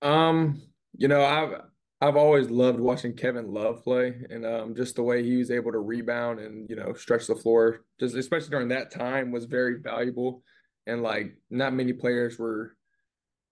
Um, 0.00 0.62
you 0.96 1.06
know, 1.06 1.22
I've 1.22 1.60
I've 2.00 2.16
always 2.16 2.48
loved 2.48 2.80
watching 2.80 3.12
Kevin 3.12 3.52
Love 3.52 3.84
play 3.84 4.14
and 4.30 4.46
um 4.46 4.74
just 4.74 4.96
the 4.96 5.02
way 5.02 5.22
he 5.22 5.36
was 5.36 5.50
able 5.50 5.70
to 5.72 5.78
rebound 5.78 6.40
and, 6.40 6.68
you 6.70 6.76
know, 6.76 6.94
stretch 6.94 7.26
the 7.26 7.36
floor, 7.36 7.84
just 7.98 8.14
especially 8.14 8.48
during 8.48 8.68
that 8.68 8.90
time 8.90 9.30
was 9.30 9.44
very 9.44 9.80
valuable. 9.82 10.42
And 10.90 11.02
like 11.02 11.36
not 11.48 11.72
many 11.72 11.92
players 11.92 12.38
were 12.38 12.76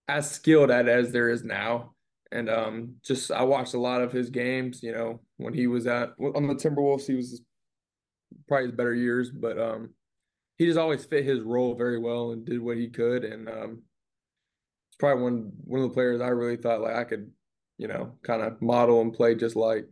as 0.09 0.31
skilled 0.31 0.71
at 0.71 0.89
as 0.89 1.13
there 1.13 1.29
is 1.31 1.45
now. 1.45 1.95
And 2.33 2.51
um 2.51 2.97
just 3.05 3.31
I 3.31 3.43
watched 3.43 3.75
a 3.75 3.79
lot 3.79 4.03
of 4.03 4.13
his 4.13 4.29
games, 4.29 4.83
you 4.83 4.93
know, 4.93 5.21
when 5.37 5.55
he 5.55 5.67
was 5.67 5.87
at 5.87 6.11
on 6.19 6.47
the 6.47 6.55
Timberwolves, 6.55 7.07
he 7.07 7.15
was 7.15 7.41
probably 8.49 8.67
his 8.67 8.75
better 8.75 8.95
years, 8.95 9.31
but 9.31 9.59
um 9.59 9.91
he 10.57 10.67
just 10.67 10.79
always 10.79 11.05
fit 11.05 11.25
his 11.25 11.41
role 11.43 11.75
very 11.77 11.99
well 11.99 12.33
and 12.33 12.45
did 12.45 12.61
what 12.61 12.77
he 12.77 12.89
could. 12.89 13.25
And 13.25 13.49
um 13.49 13.83
it's 14.91 14.97
probably 14.99 15.23
one 15.23 15.53
one 15.65 15.81
of 15.83 15.89
the 15.89 15.95
players 15.95 16.21
I 16.21 16.29
really 16.29 16.57
thought 16.57 16.81
like 16.81 16.97
I 16.97 17.05
could, 17.05 17.31
you 17.79 17.87
know, 17.87 18.19
kind 18.23 18.43
of 18.43 18.61
model 18.61 19.01
and 19.01 19.13
play 19.15 19.37
just 19.37 19.57
like. 19.57 19.87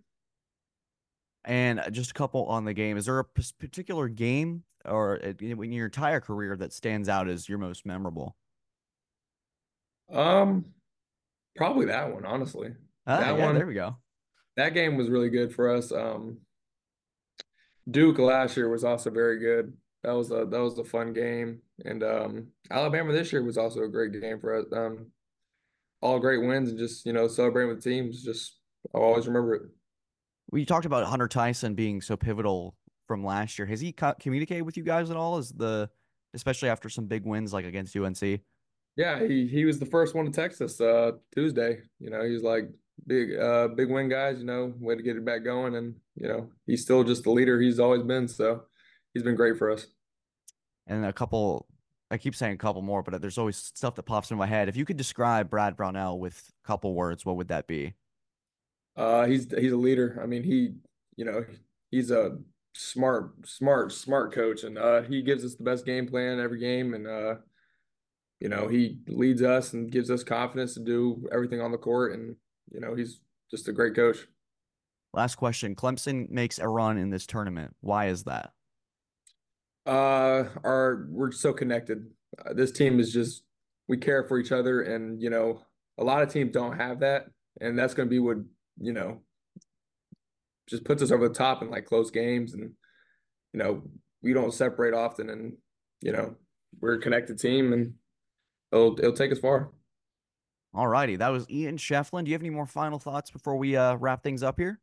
And 1.45 1.79
uh, 1.79 1.91
just 1.91 2.11
a 2.11 2.15
couple 2.15 2.45
on 2.47 2.65
the 2.65 2.75
game. 2.75 2.97
Is 2.97 3.07
there 3.07 3.21
a 3.21 3.25
particular 3.25 4.09
game 4.09 4.65
or 4.87 5.21
uh, 5.25 5.33
in 5.41 5.73
your 5.73 5.87
entire 5.87 6.21
career 6.21 6.57
that 6.57 6.73
stands 6.73 7.09
out 7.09 7.29
as 7.29 7.49
your 7.49 7.59
most 7.59 7.85
memorable? 7.87 8.37
Um, 10.13 10.67
probably 11.57 11.87
that 11.87 12.13
one, 12.13 12.25
honestly. 12.25 12.75
Ah, 13.07 13.21
That 13.21 13.39
yeah, 13.39 13.47
one, 13.47 13.55
there 13.57 13.67
we 13.67 13.75
go. 13.75 13.97
that 14.57 14.75
game 14.75 14.97
was 14.97 15.11
really 15.11 15.31
good 15.31 15.55
for 15.55 15.75
us. 15.75 15.93
Um, 15.93 16.39
Duke 17.91 18.19
last 18.19 18.57
year 18.57 18.69
was 18.69 18.85
also 18.85 19.11
very 19.11 19.39
good. 19.39 19.73
That 20.03 20.13
was 20.13 20.31
a 20.31 20.45
that 20.47 20.61
was 20.61 20.79
a 20.79 20.85
fun 20.85 21.13
game, 21.13 21.61
and 21.85 22.03
um, 22.03 22.47
Alabama 22.71 23.13
this 23.13 23.33
year 23.33 23.43
was 23.43 23.59
also 23.59 23.83
a 23.83 23.89
great 23.89 24.13
game 24.21 24.39
for 24.41 24.55
us. 24.55 24.67
Um, 24.73 25.07
all 26.01 26.19
great 26.21 26.45
wins 26.47 26.69
and 26.71 26.79
just 26.79 27.07
you 27.07 27.13
know 27.13 27.27
celebrating 27.29 27.75
with 27.75 27.83
teams. 27.83 28.23
Just 28.23 28.59
I'll 28.95 29.03
always 29.03 29.27
remember 29.27 29.55
it. 29.55 29.63
We 30.51 30.65
talked 30.65 30.87
about 30.87 31.07
Hunter 31.07 31.27
Tyson 31.29 31.75
being 31.75 32.01
so 32.01 32.17
pivotal 32.17 32.77
from 33.07 33.25
last 33.25 33.59
year. 33.59 33.67
Has 33.67 33.81
he 33.81 33.93
co- 33.93 34.15
communicated 34.21 34.63
with 34.63 34.77
you 34.77 34.83
guys 34.83 35.11
at 35.11 35.17
all? 35.17 35.39
Is 35.39 35.51
the 35.51 35.91
especially 36.35 36.69
after 36.69 36.89
some 36.89 37.07
big 37.07 37.25
wins 37.25 37.53
like 37.53 37.65
against 37.65 37.97
UNC? 37.97 38.41
Yeah, 38.97 39.27
he 39.27 39.47
he 39.47 39.65
was 39.65 39.79
the 39.79 39.87
first 39.87 40.15
one 40.15 40.25
to 40.25 40.31
text 40.31 40.61
us 40.63 40.81
uh 40.81 41.13
Tuesday. 41.35 41.83
You 42.01 42.11
know, 42.11 42.25
he's 42.25 42.43
like 42.43 42.71
big 43.07 43.37
uh 43.37 43.69
big 43.69 43.91
win 43.91 44.09
guys, 44.09 44.39
you 44.39 44.45
know, 44.45 44.73
way 44.79 44.97
to 44.97 45.03
get 45.03 45.17
it 45.17 45.25
back 45.25 45.45
going 45.45 45.75
and 45.77 45.95
you 46.15 46.29
know, 46.29 46.51
he's 46.67 46.83
still 46.83 47.05
just 47.05 47.25
the 47.25 47.31
leader 47.31 47.61
he's 47.61 47.79
always 47.79 48.03
been, 48.03 48.27
so 48.27 48.63
he's 49.13 49.23
been 49.23 49.35
great 49.37 49.59
for 49.59 49.71
us. 49.71 49.87
And 50.87 51.05
a 51.05 51.13
couple, 51.13 51.67
I 52.11 52.17
keep 52.17 52.35
saying 52.35 52.55
a 52.55 52.59
couple 52.59 52.81
more, 52.81 53.03
but 53.03 53.21
there's 53.21 53.39
always 53.39 53.57
stuff 53.57 53.97
that 53.97 54.05
pops 54.05 54.31
in 54.31 54.39
my 54.39 54.47
head. 54.47 54.69
If 54.69 54.77
you 54.77 54.85
could 54.85 54.97
describe 54.97 55.51
Brad 55.51 55.77
Brownell 55.77 56.19
with 56.19 56.51
a 56.65 56.67
couple 56.67 56.95
words, 56.95 57.27
what 57.27 57.37
would 57.37 57.49
that 57.49 57.67
be? 57.67 57.95
Uh 58.97 59.27
he's 59.27 59.51
he's 59.53 59.73
a 59.73 59.77
leader. 59.77 60.19
I 60.23 60.27
mean, 60.27 60.43
he, 60.43 60.73
you 61.17 61.27
know, 61.27 61.45
he's 61.91 62.11
a 62.11 62.39
smart 62.79 63.33
smart 63.47 63.93
smart 63.93 64.35
coach 64.35 64.65
and 64.65 64.77
uh 64.77 65.01
he 65.03 65.23
gives 65.23 65.45
us 65.45 65.55
the 65.55 65.65
best 65.65 65.87
game 65.87 66.07
plan 66.07 66.39
every 66.39 66.59
game 66.59 66.95
and 66.95 67.07
uh 67.07 67.35
you 68.41 68.49
know, 68.49 68.69
he 68.69 68.99
leads 69.09 69.43
us 69.43 69.73
and 69.73 69.91
gives 69.91 70.11
us 70.11 70.23
confidence 70.23 70.75
to 70.75 70.81
do 70.81 71.27
everything 71.33 71.61
on 71.61 71.73
the 71.73 71.79
court 71.79 72.13
and 72.13 72.37
you 72.71 72.81
know, 72.81 72.95
he's 72.95 73.21
just 73.51 73.69
a 73.69 73.73
great 73.73 73.95
coach. 73.95 74.19
Last 75.15 75.37
question. 75.37 75.75
Clemson 75.75 76.29
makes 76.29 76.59
a 76.59 76.69
run 76.69 76.99
in 76.99 77.11
this 77.11 77.27
tournament. 77.27 77.75
Why 77.81 78.09
is 78.09 78.25
that? 78.25 78.51
Uh, 79.87 80.45
our 80.65 81.07
we're 81.09 81.31
so 81.31 81.53
connected. 81.53 82.11
Uh, 82.45 82.53
this 82.53 82.73
team 82.73 83.01
is 83.01 83.13
just 83.13 83.45
we 83.89 83.97
care 83.97 84.25
for 84.25 84.39
each 84.39 84.53
other, 84.53 84.83
and 84.83 85.23
you 85.23 85.31
know, 85.31 85.63
a 85.97 86.05
lot 86.05 86.23
of 86.23 86.31
teams 86.31 86.53
don't 86.53 86.77
have 86.77 87.01
that, 87.01 87.27
and 87.61 87.79
that's 87.79 87.95
going 87.95 88.09
to 88.09 88.11
be 88.11 88.19
what 88.19 88.39
you 88.81 88.93
know 88.93 89.21
just 90.69 90.85
puts 90.85 91.03
us 91.03 91.11
over 91.11 91.29
the 91.29 91.35
top 91.35 91.63
in 91.63 91.71
like 91.71 91.85
close 91.85 92.11
games, 92.11 92.55
and 92.55 92.73
you 93.53 93.59
know, 93.59 93.83
we 94.23 94.33
don't 94.33 94.53
separate 94.53 94.95
often, 94.95 95.31
and 95.31 95.55
you 96.01 96.13
know, 96.13 96.35
we're 96.81 96.95
a 96.95 97.01
connected 97.01 97.39
team, 97.39 97.73
and 97.73 97.95
it'll 98.73 98.99
it'll 98.99 99.13
take 99.13 99.33
us 99.33 99.39
far. 99.39 99.71
All 100.75 100.89
righty. 100.89 101.17
That 101.17 101.29
was 101.29 101.49
Ian 101.49 101.79
Schieffelin. 101.79 102.25
Do 102.25 102.31
you 102.31 102.35
have 102.35 102.43
any 102.43 102.51
more 102.51 102.67
final 102.67 102.99
thoughts 102.99 103.31
before 103.31 103.57
we 103.57 103.77
uh, 103.77 103.97
wrap 103.97 104.23
things 104.23 104.43
up 104.43 104.59
here? 104.59 104.79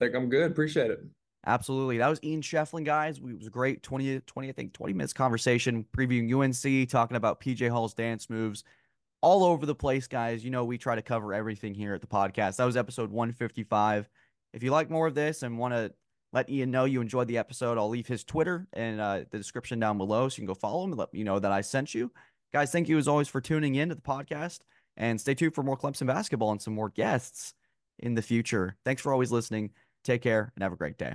I 0.00 0.06
think 0.06 0.16
I'm 0.16 0.30
good. 0.30 0.50
Appreciate 0.50 0.90
it. 0.90 1.00
Absolutely. 1.44 1.98
That 1.98 2.08
was 2.08 2.20
Ian 2.22 2.40
Schieffelin, 2.40 2.84
guys. 2.84 3.20
We, 3.20 3.32
it 3.32 3.38
was 3.38 3.46
a 3.48 3.50
great 3.50 3.82
20, 3.82 4.20
20, 4.20 4.48
I 4.48 4.52
think 4.52 4.72
20 4.72 4.92
minutes 4.94 5.12
conversation 5.12 5.84
previewing 5.94 6.32
UNC, 6.32 6.88
talking 6.88 7.16
about 7.16 7.40
PJ 7.40 7.68
Hall's 7.68 7.94
dance 7.94 8.30
moves 8.30 8.64
all 9.20 9.44
over 9.44 9.66
the 9.66 9.74
place, 9.74 10.06
guys. 10.06 10.44
You 10.44 10.50
know, 10.50 10.64
we 10.64 10.78
try 10.78 10.94
to 10.94 11.02
cover 11.02 11.34
everything 11.34 11.74
here 11.74 11.94
at 11.94 12.00
the 12.00 12.06
podcast. 12.06 12.56
That 12.56 12.64
was 12.64 12.76
episode 12.76 13.10
155. 13.10 14.08
If 14.52 14.62
you 14.62 14.70
like 14.70 14.90
more 14.90 15.06
of 15.06 15.14
this 15.14 15.42
and 15.42 15.58
want 15.58 15.74
to 15.74 15.92
let 16.32 16.48
Ian 16.48 16.70
know 16.70 16.84
you 16.84 17.00
enjoyed 17.00 17.28
the 17.28 17.38
episode, 17.38 17.78
I'll 17.78 17.88
leave 17.88 18.06
his 18.06 18.24
Twitter 18.24 18.66
in 18.74 19.00
uh, 19.00 19.24
the 19.30 19.38
description 19.38 19.78
down 19.78 19.98
below 19.98 20.28
so 20.28 20.34
you 20.36 20.46
can 20.46 20.46
go 20.46 20.54
follow 20.54 20.84
him 20.84 20.92
and 20.92 20.98
let 20.98 21.12
me 21.12 21.22
know 21.22 21.38
that 21.38 21.52
I 21.52 21.60
sent 21.60 21.94
you. 21.94 22.10
Guys, 22.52 22.70
thank 22.70 22.88
you 22.88 22.98
as 22.98 23.08
always 23.08 23.28
for 23.28 23.40
tuning 23.40 23.74
in 23.76 23.88
to 23.88 23.94
the 23.94 24.00
podcast 24.00 24.60
and 24.96 25.20
stay 25.20 25.34
tuned 25.34 25.54
for 25.54 25.62
more 25.62 25.76
Clemson 25.76 26.06
basketball 26.06 26.52
and 26.52 26.60
some 26.60 26.74
more 26.74 26.90
guests 26.90 27.54
in 27.98 28.14
the 28.14 28.22
future. 28.22 28.76
Thanks 28.84 29.02
for 29.02 29.12
always 29.12 29.30
listening. 29.30 29.70
Take 30.04 30.22
care 30.22 30.52
and 30.54 30.62
have 30.62 30.72
a 30.72 30.76
great 30.76 30.98
day. 30.98 31.14